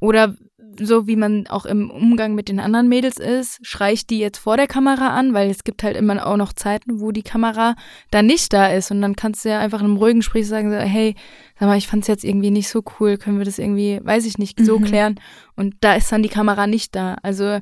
[0.00, 0.34] Oder
[0.80, 4.38] so wie man auch im Umgang mit den anderen Mädels ist, schrei ich die jetzt
[4.38, 7.74] vor der Kamera an, weil es gibt halt immer auch noch Zeiten, wo die Kamera
[8.10, 8.90] da nicht da ist.
[8.90, 11.14] Und dann kannst du ja einfach in einem ruhigen Gespräch sagen, so, hey,
[11.58, 14.24] sag mal, ich fand es jetzt irgendwie nicht so cool, können wir das irgendwie, weiß
[14.26, 14.84] ich nicht, so Mhm.
[14.84, 15.20] klären.
[15.56, 17.16] Und da ist dann die Kamera nicht da.
[17.22, 17.58] Also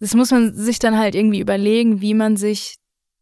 [0.00, 2.76] das muss man sich dann halt irgendwie überlegen, wie man sich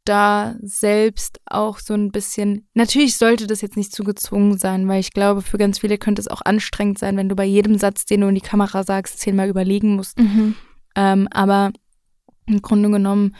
[0.09, 2.67] da selbst auch so ein bisschen.
[2.75, 6.21] Natürlich sollte das jetzt nicht zu gezwungen sein, weil ich glaube, für ganz viele könnte
[6.21, 9.19] es auch anstrengend sein, wenn du bei jedem Satz, den du in die Kamera sagst,
[9.21, 10.19] zehnmal überlegen musst.
[10.19, 10.55] Mhm.
[10.95, 11.73] Ähm, aber
[12.47, 13.37] im Grunde genommen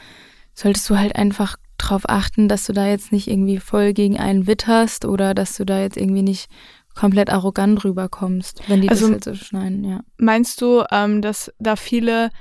[0.53, 4.47] solltest du halt einfach drauf achten, dass du da jetzt nicht irgendwie voll gegen einen
[4.47, 6.49] witterst oder dass du da jetzt irgendwie nicht
[6.95, 10.01] komplett arrogant rüberkommst, wenn die Also- das halt so schneiden, ja.
[10.17, 12.31] Meinst du, ähm, dass da viele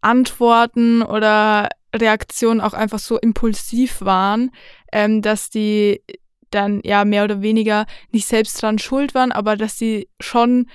[0.00, 4.50] Antworten oder Reaktionen auch einfach so impulsiv waren,
[4.92, 6.02] ähm, dass die
[6.50, 10.66] dann ja mehr oder weniger nicht selbst dran schuld waren, aber dass sie schon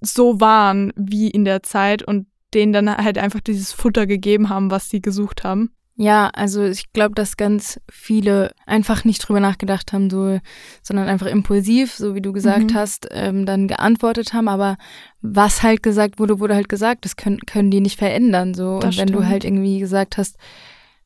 [0.00, 4.70] so waren wie in der Zeit und denen dann halt einfach dieses Futter gegeben haben,
[4.70, 5.72] was sie gesucht haben?
[6.02, 10.40] Ja, also ich glaube, dass ganz viele einfach nicht drüber nachgedacht haben, so,
[10.82, 12.74] sondern einfach impulsiv, so wie du gesagt Mhm.
[12.74, 14.48] hast, ähm, dann geantwortet haben.
[14.48, 14.78] Aber
[15.20, 17.04] was halt gesagt wurde, wurde halt gesagt.
[17.04, 18.52] Das können, können die nicht verändern.
[18.52, 18.80] So.
[18.80, 19.28] Das Und wenn du stimmt.
[19.30, 20.36] halt irgendwie gesagt hast,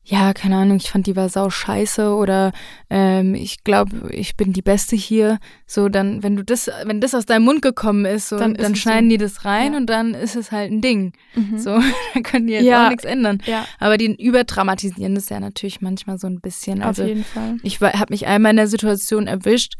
[0.09, 2.53] ja, keine Ahnung, ich fand die war sau scheiße oder
[2.89, 5.37] ähm, ich glaube, ich bin die Beste hier.
[5.65, 8.71] So, dann, wenn du das, wenn das aus deinem Mund gekommen ist, so, Dann dann,
[8.71, 9.17] ist schneiden so.
[9.17, 9.77] die das rein Ja.
[9.79, 11.11] und dann ist es halt ein Ding.
[11.35, 11.57] Mhm.
[11.57, 11.77] So,
[12.13, 12.85] da können die jetzt Ja.
[12.85, 13.39] auch nichts ändern.
[13.45, 16.81] Ja, Aber die überdramatisieren das ja natürlich manchmal so ein bisschen.
[16.83, 17.57] auf Also jeden Fall.
[17.63, 19.73] ich habe mich einmal in der Situation erwischt,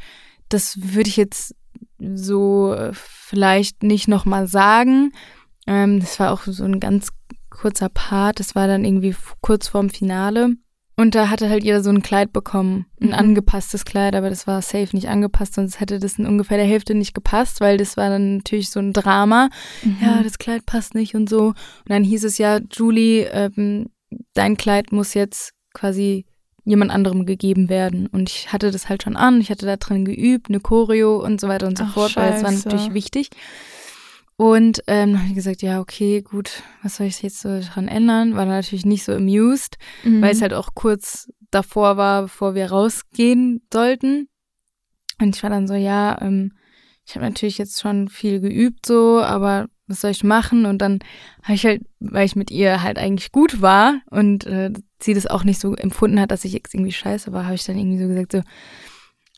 [0.50, 1.56] das würde ich jetzt
[2.00, 5.14] so äh, vielleicht nicht nochmal sagen.
[5.68, 7.10] Ähm, das war auch so ein ganz
[7.58, 8.40] kurzer Part.
[8.40, 10.52] Das war dann irgendwie kurz vorm Finale.
[11.00, 13.14] Und da hatte halt jeder so ein Kleid bekommen, ein Mhm.
[13.14, 16.96] angepasstes Kleid, aber das war safe nicht angepasst, sonst hätte das in ungefähr der Hälfte
[16.96, 19.50] nicht gepasst, weil das war dann natürlich so ein Drama.
[19.84, 19.98] Mhm.
[20.02, 21.50] Ja, das Kleid passt nicht und so.
[21.50, 21.56] Und
[21.90, 23.90] dann hieß es ja, Julie, ähm,
[24.34, 26.26] dein Kleid muss jetzt quasi
[26.66, 28.08] jemand anderem gegeben werden.
[28.08, 31.40] Und ich hatte das halt schon an, ich hatte da drin geübt, eine Choreo und
[31.40, 32.68] so weiter und so Ach, fort, weil das war scheiße.
[32.70, 33.30] natürlich wichtig.
[34.40, 37.88] Und ähm, dann habe ich gesagt, ja, okay, gut, was soll ich jetzt so dran
[37.88, 38.36] ändern?
[38.36, 40.22] War dann natürlich nicht so amused, Mhm.
[40.22, 44.30] weil es halt auch kurz davor war, bevor wir rausgehen sollten.
[45.20, 46.52] Und ich war dann so, ja, ähm,
[47.04, 50.66] ich habe natürlich jetzt schon viel geübt so, aber was soll ich machen?
[50.68, 51.00] Und dann
[51.42, 54.72] habe ich halt, weil ich mit ihr halt eigentlich gut war und äh,
[55.02, 57.64] sie das auch nicht so empfunden hat, dass ich jetzt irgendwie scheiße war, habe ich
[57.64, 58.42] dann irgendwie so gesagt so,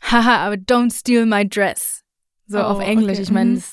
[0.02, 2.02] haha, aber don't steal my dress.
[2.48, 3.14] So Oh, auf Englisch.
[3.20, 3.56] okay, Ich meine, mhm.
[3.56, 3.72] das,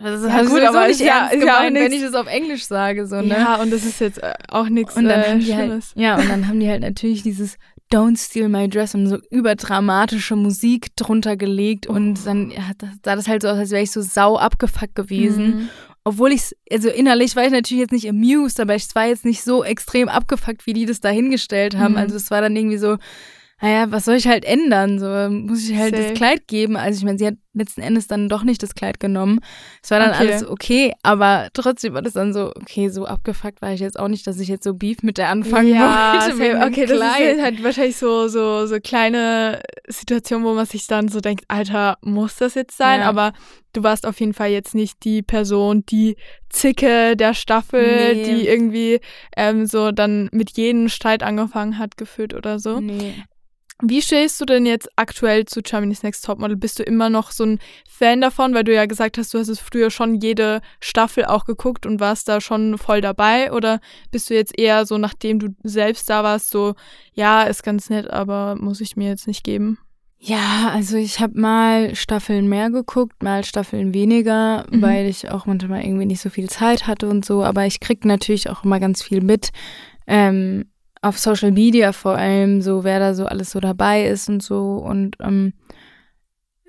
[0.00, 2.02] das Ja, ja, gut, gut, aber nicht ist ja- ernst ist ja gemeint, wenn ich
[2.02, 3.06] das auf Englisch sage.
[3.06, 3.28] So, ne?
[3.28, 5.92] Ja, und das ist jetzt äh, auch nichts Und dann äh, haben die halt, Schlimmes.
[5.96, 7.56] ja, und dann haben die halt natürlich dieses
[7.92, 12.22] Don't Steal My Dress und so überdramatische Musik drunter gelegt und Oh.
[12.24, 15.46] dann ja, das, sah das halt so aus, als wäre ich so sau abgefuckt gewesen.
[15.46, 15.68] Mhm.
[16.04, 19.44] Obwohl ich, also innerlich war ich natürlich jetzt nicht amused, aber ich war jetzt nicht
[19.44, 21.92] so extrem abgefuckt, wie die das dahingestellt haben.
[21.92, 21.98] Mhm.
[21.98, 22.96] Also es war dann irgendwie so,
[23.62, 24.98] naja, was soll ich halt ändern?
[24.98, 26.08] So muss ich halt Safe.
[26.08, 26.76] das Kleid geben.
[26.76, 29.38] Also ich meine, sie hat letzten Endes dann doch nicht das Kleid genommen.
[29.82, 30.18] Es war dann Okay.
[30.18, 34.08] alles okay, aber trotzdem war das dann so, okay, so abgefuckt war ich jetzt auch
[34.08, 36.36] nicht, dass ich jetzt so Beef mit der anfangen ja, wollte.
[36.36, 36.66] safe.
[36.66, 37.20] okay, das ist Kleid.
[37.20, 41.98] jetzt halt wahrscheinlich so, so, so kleine Situationen, wo man sich dann so denkt, Alter,
[42.02, 43.00] muss das jetzt sein?
[43.00, 43.08] Ja.
[43.08, 43.32] Aber
[43.74, 46.16] du warst auf jeden Fall jetzt nicht die Person, die
[46.48, 48.24] Zicke der Staffel, Nee.
[48.24, 49.00] die irgendwie
[49.36, 52.80] ähm, so dann mit jedem Streit angefangen hat, gefühlt oder so.
[52.80, 53.14] Nee.
[53.84, 56.56] Wie stehst du denn jetzt aktuell zu Germany's Next Topmodel?
[56.56, 57.58] Bist du immer noch so ein
[57.88, 61.44] Fan davon, weil du ja gesagt hast, du hast es früher schon jede Staffel auch
[61.44, 63.52] geguckt und warst da schon voll dabei?
[63.52, 63.80] Oder
[64.12, 66.74] bist du jetzt eher so, nachdem du selbst da warst, so,
[67.12, 69.78] ja, ist ganz nett, aber muss ich mir jetzt nicht geben?
[70.24, 74.80] Ja, also ich habe mal Staffeln mehr geguckt, mal Staffeln weniger, Mhm.
[74.80, 77.42] weil ich auch manchmal irgendwie nicht so viel Zeit hatte und so.
[77.42, 79.50] Aber ich krieg natürlich auch immer ganz viel mit.
[80.06, 80.66] Ähm,
[81.02, 84.76] auf Social Media vor allem, so wer da so alles so dabei ist und so.
[84.76, 85.52] Und ähm,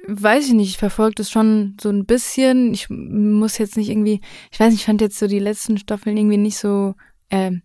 [0.08, 2.74] weiß ich nicht, ich verfolge das schon so ein bisschen.
[2.74, 4.22] Ich muss jetzt nicht irgendwie,
[4.52, 6.96] ich weiß nicht, ich fand jetzt so die letzten Staffeln irgendwie nicht so,
[7.30, 7.62] ähm,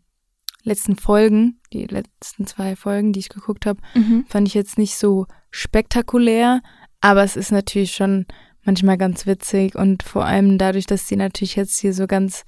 [0.63, 3.81] letzten Folgen, die letzten zwei Folgen, die ich geguckt habe,
[4.29, 6.61] fand ich jetzt nicht so spektakulär,
[7.01, 8.27] aber es ist natürlich schon
[8.65, 12.45] manchmal ganz witzig und vor allem dadurch, dass die natürlich jetzt hier so ganz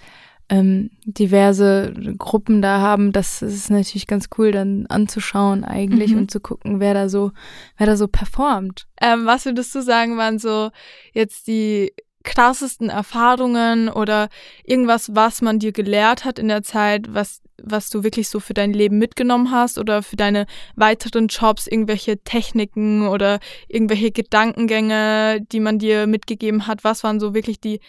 [0.50, 6.18] ähm, diverse Gruppen da haben, das ist natürlich ganz cool dann anzuschauen eigentlich Mhm.
[6.18, 7.30] und zu gucken, wer da so,
[7.78, 8.86] wer da so performt.
[9.00, 10.70] Ähm, was würdest du sagen, waren so
[11.14, 11.92] jetzt die
[12.24, 14.28] krassesten Erfahrungen oder
[14.64, 18.52] irgendwas, was man dir gelehrt hat in der Zeit, was, was du wirklich so für
[18.52, 20.44] dein Leben mitgenommen hast oder für deine
[20.76, 23.38] weiteren Jobs, irgendwelche Techniken oder
[23.68, 26.84] irgendwelche Gedankengänge, die man dir mitgegeben hat?
[26.84, 27.80] Was waren so wirklich die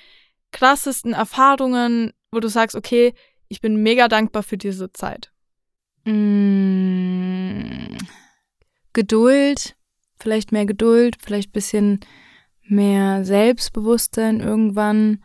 [0.52, 3.14] krassesten Erfahrungen, wo du sagst, okay,
[3.50, 5.32] ich bin mega dankbar für diese Zeit?
[6.06, 7.98] Mm,
[8.94, 9.76] Geduld,
[10.20, 12.00] vielleicht mehr Geduld, vielleicht ein bisschen
[12.64, 15.24] mehr Selbstbewusstsein irgendwann.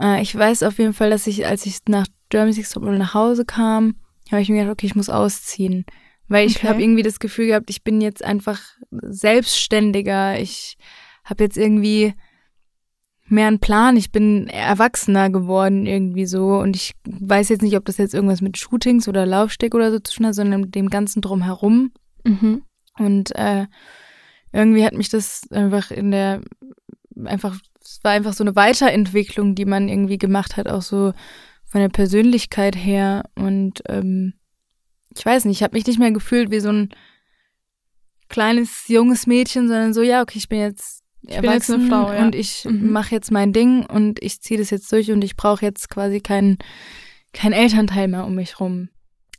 [0.00, 3.14] Äh, ich weiß auf jeden Fall, dass ich, als ich nach Germany's Next Topmodel nach
[3.14, 3.94] Hause kam,
[4.30, 5.84] habe ich mir gedacht, okay, ich muss ausziehen.
[6.28, 6.68] Weil ich Okay.
[6.68, 8.60] habe irgendwie das Gefühl gehabt, ich bin jetzt einfach
[8.90, 10.40] selbstständiger.
[10.40, 10.76] Ich
[11.24, 12.14] habe jetzt irgendwie
[13.28, 13.96] mehr einen Plan.
[13.96, 16.58] Ich bin erwachsener geworden irgendwie so.
[16.58, 19.98] Und ich weiß jetzt nicht, ob das jetzt irgendwas mit Shootings oder Laufsteg oder so
[19.98, 21.92] zu tun hat, sondern dem Ganzen drumherum.
[22.24, 22.62] Mhm.
[22.98, 23.66] Und äh,
[24.52, 26.40] irgendwie hat mich das einfach in der,
[27.24, 31.12] einfach, es war einfach so eine Weiterentwicklung, die man irgendwie gemacht hat, auch so
[31.66, 33.24] von der Persönlichkeit her.
[33.34, 34.34] Und ähm,
[35.16, 36.90] ich weiß nicht, ich habe mich nicht mehr gefühlt wie so ein
[38.28, 40.95] kleines, junges Mädchen, sondern so, ja, okay, ich bin jetzt
[41.28, 42.22] Ich bin jetzt eine Frau, ja.
[42.24, 42.92] und ich Mhm.
[42.92, 46.20] mache jetzt mein Ding und ich ziehe das jetzt durch und ich brauche jetzt quasi
[46.20, 46.58] keinen
[47.32, 48.88] kein Elternteil mehr um mich rum.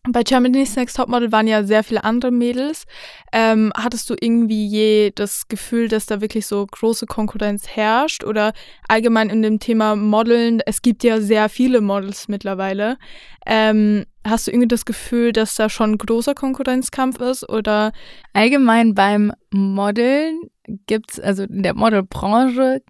[0.10, 2.86] Bei Germany's Next Topmodel waren ja sehr viele andere Mädels.
[3.34, 8.24] Ähm, hattest du irgendwie je das Gefühl, dass da wirklich so große Konkurrenz herrscht?
[8.24, 8.54] Oder
[8.88, 10.62] allgemein in dem Thema Modeln?
[10.66, 12.98] Es gibt ja sehr viele Models mittlerweile.
[13.46, 17.50] Ähm, hast du irgendwie das Gefühl, dass da schon großer Konkurrenzkampf ist?
[17.50, 17.92] Oder
[18.32, 20.40] Allgemein beim Modeln
[20.86, 22.82] gibt's, also in der Modelbranche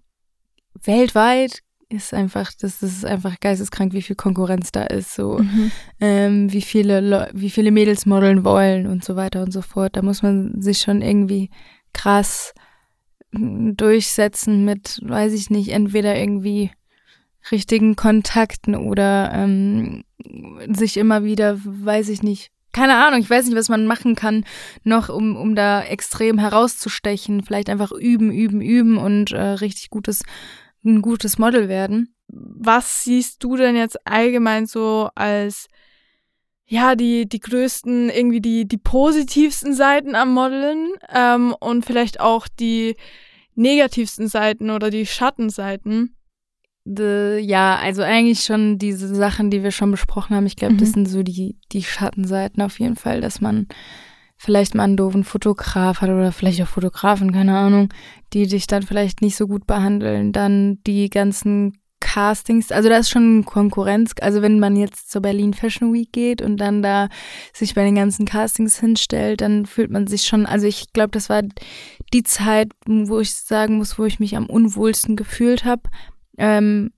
[0.82, 5.40] weltweit ist einfach, das ist einfach geisteskrank, wie viel Konkurrenz da ist, so
[6.00, 9.96] ähm, wie viele Leu wie viele Mädels modeln wollen und so weiter und so fort.
[9.96, 11.50] Da muss man sich schon irgendwie
[11.94, 12.52] krass
[13.32, 16.70] mm, durchsetzen mit, weiß ich nicht, entweder irgendwie
[17.50, 20.04] richtigen Kontakten oder ähm,
[20.68, 24.44] sich immer wieder, weiß ich nicht, keine Ahnung, ich weiß nicht, was man machen kann,
[24.84, 27.42] noch um, um da extrem herauszustechen.
[27.42, 30.22] Vielleicht einfach üben, üben, üben und äh, richtig gutes,
[30.84, 32.14] ein gutes Model werden.
[32.28, 35.66] Was siehst du denn jetzt allgemein so als
[36.66, 42.46] ja, die, die größten, irgendwie die, die positivsten Seiten am Modeln ähm, und vielleicht auch
[42.46, 42.94] die
[43.56, 46.14] negativsten Seiten oder die Schattenseiten?
[46.90, 50.46] The, ja, also eigentlich schon diese Sachen, die wir schon besprochen haben.
[50.46, 50.78] Ich glaube, mhm.
[50.78, 53.66] das sind so die, die Schattenseiten auf jeden Fall, dass man
[54.38, 57.92] vielleicht mal einen doofen Fotograf hat oder vielleicht auch Fotografen, keine Ahnung,
[58.32, 60.32] die dich dann vielleicht nicht so gut behandeln.
[60.32, 64.12] Dann die ganzen Castings, also da ist schon Konkurrenz.
[64.20, 67.08] Also wenn man jetzt zur Berlin Fashion Week geht und dann da
[67.52, 71.28] sich bei den ganzen Castings hinstellt, dann fühlt man sich schon, also ich glaube, das
[71.28, 71.42] war
[72.14, 75.82] die Zeit, wo ich sagen muss, wo ich mich am unwohlsten gefühlt habe.
[76.38, 76.90] Ähm,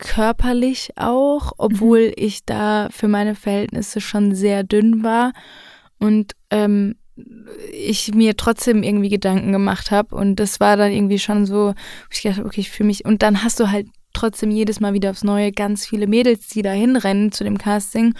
[0.00, 2.14] körperlich auch, obwohl mhm.
[2.16, 5.32] ich da für meine Verhältnisse schon sehr dünn war
[5.98, 6.96] und ähm,
[7.72, 11.74] ich mir trotzdem irgendwie Gedanken gemacht habe und das war dann irgendwie schon so,
[12.10, 15.10] ich dachte, okay, ich fühle mich und dann hast du halt trotzdem jedes Mal wieder
[15.10, 18.14] aufs Neue ganz viele Mädels, die da hinrennen zu dem Casting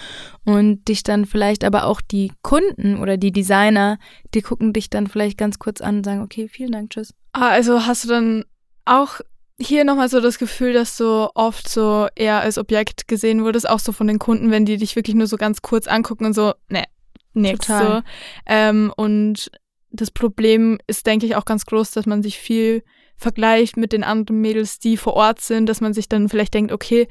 [0.45, 3.99] und dich dann vielleicht aber auch die Kunden oder die Designer,
[4.35, 7.15] die gucken dich dann vielleicht ganz kurz an und sagen, okay, vielen Dank, tschüss.
[7.33, 8.45] Ah, also hast du dann
[8.85, 9.21] auch
[9.61, 13.79] hier nochmal so das Gefühl, dass du oft so eher als Objekt gesehen wurdest, auch
[13.79, 16.55] so von den Kunden, wenn die dich wirklich nur so ganz kurz angucken und so,
[16.69, 16.85] ne,
[17.35, 18.03] nix so.
[18.47, 19.51] Ähm, und
[19.91, 22.83] das Problem ist, denke ich, auch ganz groß, dass man sich viel
[23.17, 26.73] vergleicht mit den anderen Mädels, die vor Ort sind, dass man sich dann vielleicht denkt,
[26.73, 27.07] okay,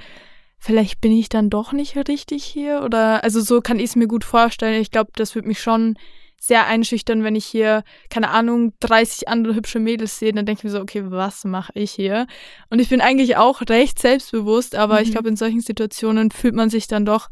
[0.57, 4.07] vielleicht bin ich dann doch nicht richtig hier oder also so kann ich es mir
[4.07, 4.81] gut vorstellen.
[4.81, 5.97] Ich glaube, das würde mich schon
[6.39, 10.63] sehr einschüchtern, wenn ich hier, keine Ahnung, 30 andere hübsche Mädels sehe, dann denke ich
[10.63, 12.27] mir so, okay, was mache ich hier?
[12.69, 15.03] Und ich bin eigentlich auch recht selbstbewusst, aber mhm.
[15.03, 17.29] ich glaube, in solchen Situationen fühlt man sich dann doch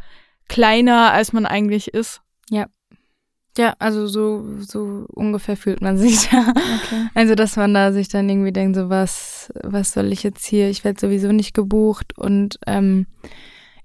[0.48, 2.22] kleiner, als man eigentlich ist.
[2.50, 2.68] Ja.
[3.58, 6.50] Ja, also so, so ungefähr fühlt man sich da.
[6.50, 7.08] Okay.
[7.16, 10.70] Also, dass man da sich dann irgendwie denkt, so was, was soll ich jetzt hier?
[10.70, 13.08] Ich werde sowieso nicht gebucht und ähm,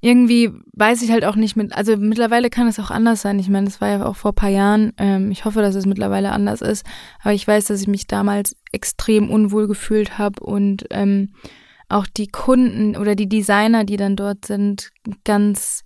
[0.03, 3.39] irgendwie weiß ich halt auch nicht mit, also mittlerweile kann es auch anders sein.
[3.39, 4.93] Ich meine, das war ja auch vor ein paar Jahren.
[4.99, 6.85] Ähm, ich hoffe, dass es mittlerweile anders ist.
[7.23, 11.33] Aber ich weiß, dass ich mich damals extrem unwohl gefühlt habe und ähm,
[11.89, 14.91] auch die Kunden oder die Designer, die dann dort sind,
[15.25, 15.85] ganz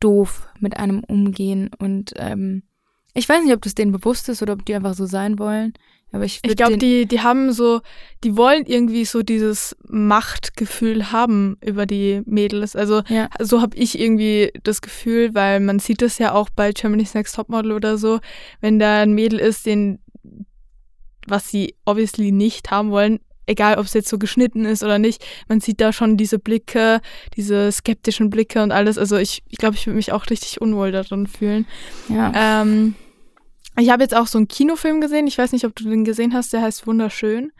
[0.00, 2.64] doof mit einem umgehen und ähm,
[3.14, 5.72] ich weiß nicht, ob das denen bewusst ist oder ob die einfach so sein wollen.
[6.14, 7.80] Aber ich, ich glaube, die, die haben so,
[8.22, 12.76] die wollen irgendwie so dieses Machtgefühl haben über die Mädels.
[12.76, 13.28] Also ja.
[13.40, 17.34] so habe ich irgendwie das Gefühl, weil man sieht das ja auch bei Germany's Next
[17.34, 18.20] Topmodel oder so,
[18.60, 19.98] wenn da ein Mädel ist, den
[21.26, 25.24] was sie obviously nicht haben wollen, egal ob es jetzt so geschnitten ist oder nicht,
[25.48, 27.00] man sieht da schon diese Blicke,
[27.36, 28.98] diese skeptischen Blicke und alles.
[28.98, 31.66] Also ich glaube, ich, glaub, ich würde mich auch richtig unwohl darin fühlen.
[32.08, 32.62] Ja.
[32.62, 32.94] Ähm,
[33.76, 36.34] ich habe jetzt auch so einen Kinofilm gesehen, ich weiß nicht, ob du den gesehen
[36.34, 37.52] hast, der heißt Wunderschön.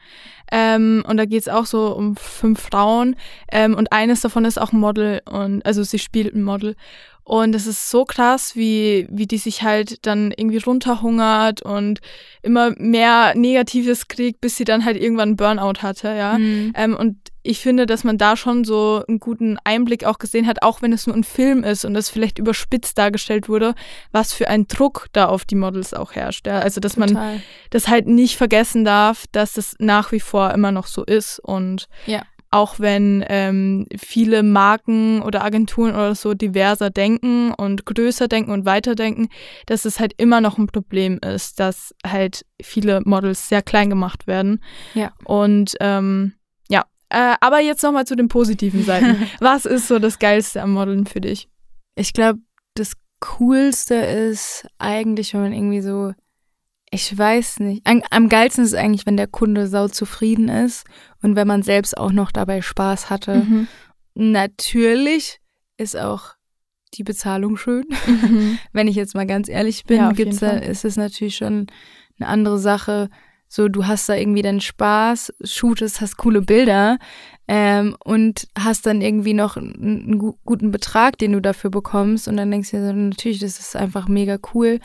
[0.53, 3.17] Ähm, und da geht es auch so um fünf Frauen.
[3.51, 6.77] Ähm, und eines davon ist auch ein Model und also sie spielt ein Model.
[7.25, 12.01] Und es ist so krass, wie, wie die sich halt dann irgendwie runterhungert und
[12.43, 16.39] immer mehr Negatives kriegt, bis sie dann halt irgendwann einen Burnout hatte, ja.
[16.39, 16.73] Mhm.
[16.77, 20.63] Ähm, und ich finde, dass man da schon so einen guten Einblick auch gesehen hat,
[20.63, 23.75] auch wenn es nur ein Film ist und es vielleicht überspitzt dargestellt wurde,
[24.13, 26.47] was für ein Druck da auf die Models auch herrscht.
[26.47, 26.61] Ja?
[26.61, 27.13] Also, dass Total.
[27.13, 31.39] man das halt nicht vergessen darf, dass es nach wie vor immer noch so ist
[31.39, 32.23] und ja.
[32.51, 38.65] auch wenn ähm, viele Marken oder Agenturen oder so diverser denken und größer denken und
[38.65, 39.29] weiterdenken,
[39.67, 44.27] dass es halt immer noch ein Problem ist, dass halt viele Models sehr klein gemacht
[44.27, 44.65] werden.
[44.95, 45.13] Ja.
[45.25, 46.33] Und ähm,
[47.15, 49.29] äh, aber jetzt nochmal zu den positiven Seiten.
[49.39, 51.49] Was ist so das Geilste am Modeln für dich?
[51.95, 52.41] Ich glaube,
[52.75, 56.13] das Coolste ist eigentlich, wenn man irgendwie so,
[56.91, 60.85] ich weiß nicht, am, am geilsten ist eigentlich, wenn der Kunde sau zufrieden ist
[61.23, 63.37] und wenn man selbst auch noch dabei Spaß hatte.
[63.37, 63.69] Mhm.
[64.15, 65.39] Natürlich
[65.77, 66.35] ist auch
[66.95, 67.85] die Bezahlung schön.
[68.07, 68.59] Mhm.
[68.73, 71.69] wenn ich jetzt mal ganz ehrlich bin, ja, gibt's da, ist es natürlich schon
[72.19, 73.09] eine andere Sache,
[73.55, 76.99] so, du hast da irgendwie deinen Spaß, shootest, hast coole Bilder
[77.47, 82.27] ähm, und hast dann irgendwie noch einen, einen, guten Betrag, den du dafür bekommst.
[82.27, 84.81] Und dann denkst du dir so, natürlich, das ist einfach mega cool.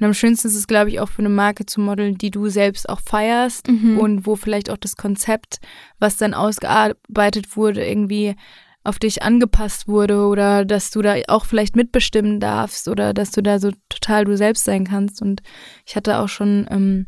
[0.00, 2.48] Und am schönsten ist es, glaube ich, auch für eine Marke zu modeln, die du
[2.48, 3.98] selbst auch feierst mhm.
[3.98, 5.60] und wo vielleicht auch das Konzept,
[6.00, 8.34] was dann ausgearbeitet wurde, irgendwie
[8.82, 13.44] auf dich angepasst wurde oder dass du da auch vielleicht mitbestimmen darfst oder dass du
[13.44, 15.22] da so total du selbst sein kannst.
[15.22, 15.40] Und
[15.86, 17.06] ich hatte auch schon ähm,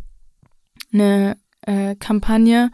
[0.93, 2.70] eine äh, Kampagne,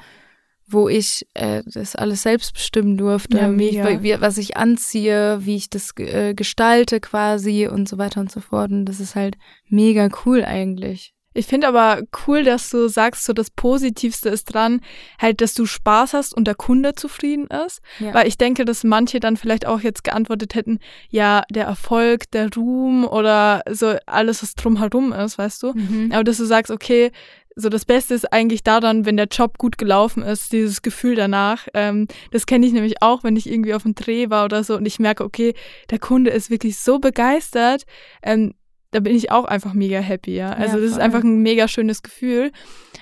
[0.69, 5.39] wo ich äh, das alles selbst bestimmen durfte, Ja, wie ich, wie, was ich anziehe,
[5.45, 8.73] wie ich das äh, gestalte quasi und so weiter und so fort.
[8.73, 9.37] Und das ist halt
[9.69, 11.14] mega cool eigentlich.
[11.37, 14.81] Ich finde aber cool, dass du sagst, so das Positivste ist dran,
[15.21, 17.81] halt, dass du Spaß hast und der Kunde zufrieden ist.
[17.99, 18.14] Ja.
[18.14, 20.79] Weil ich denke, dass manche dann vielleicht auch jetzt geantwortet hätten,
[21.11, 25.73] ja, der Erfolg, der Ruhm oder so alles, was drumherum ist, weißt du?
[25.75, 26.11] Mhm.
[26.12, 27.12] Aber dass du sagst, okay,
[27.59, 31.66] so das Beste ist eigentlich daran, wenn der Job gut gelaufen ist, dieses Gefühl danach.
[31.72, 34.76] Ähm, das kenne ich nämlich auch, wenn ich irgendwie auf dem Dreh war oder so
[34.76, 35.54] und ich merke, okay,
[35.90, 37.84] der Kunde ist wirklich so begeistert.
[38.22, 38.54] Ähm,
[38.90, 40.52] da bin ich auch einfach mega happy, ja.
[40.52, 42.52] Also Ja, das ist einfach ein mega schönes Gefühl.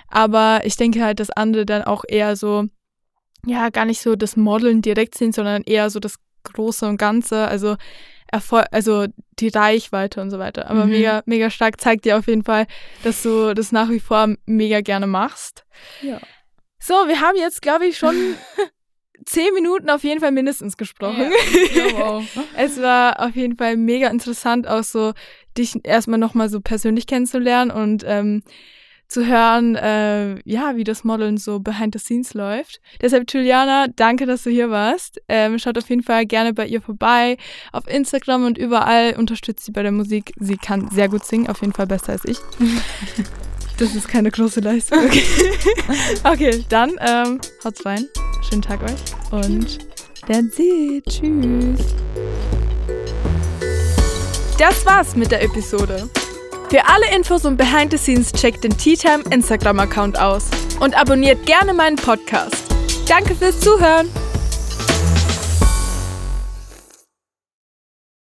[0.08, 2.64] Aber ich denke halt, dass andere dann auch eher so,
[3.44, 7.48] ja, gar nicht so das Modeln direkt sind, sondern eher so das Große und Ganze.
[7.48, 7.76] Also
[8.34, 9.06] Erfolg, also
[9.38, 10.68] die Reichweite und so weiter.
[10.70, 10.90] Aber Mhm.
[10.92, 12.66] mega, mega stark zeigt dir auf jeden Fall,
[13.02, 15.64] dass du das nach wie vor mega gerne machst.
[16.02, 16.20] Ja.
[16.80, 18.14] So, wir haben jetzt, glaube ich, schon
[19.24, 21.30] zehn Minuten auf jeden Fall mindestens gesprochen.
[21.92, 22.24] wow.
[22.56, 25.12] Es war auf jeden Fall mega interessant, auch so
[25.56, 28.42] dich erstmal nochmal so persönlich kennenzulernen und ähm,
[29.14, 32.80] zu hören, äh, ja, wie das Modeln so behind the scenes läuft.
[33.00, 35.22] Deshalb, Juliana, danke, dass du hier warst.
[35.28, 37.36] Ähm, schaut auf jeden Fall gerne bei ihr vorbei.
[37.70, 40.32] Auf Instagram und überall unterstützt sie bei der Musik.
[40.40, 42.38] Sie kann sehr gut singen, auf jeden Fall besser als ich.
[43.76, 45.00] Das ist keine große Leistung.
[46.24, 48.06] Okay, okay dann ähm, haut's rein.
[48.48, 49.80] Schönen Tag euch und
[50.28, 51.04] that's it.
[51.06, 51.80] Tschüss.
[54.60, 56.08] Das war's mit der Episode.
[56.70, 60.46] Für alle Infos und Behind the Scenes checkt den Tea Time Instagram Account aus
[60.80, 62.64] und abonniert gerne meinen Podcast.
[63.06, 64.08] Danke fürs Zuhören.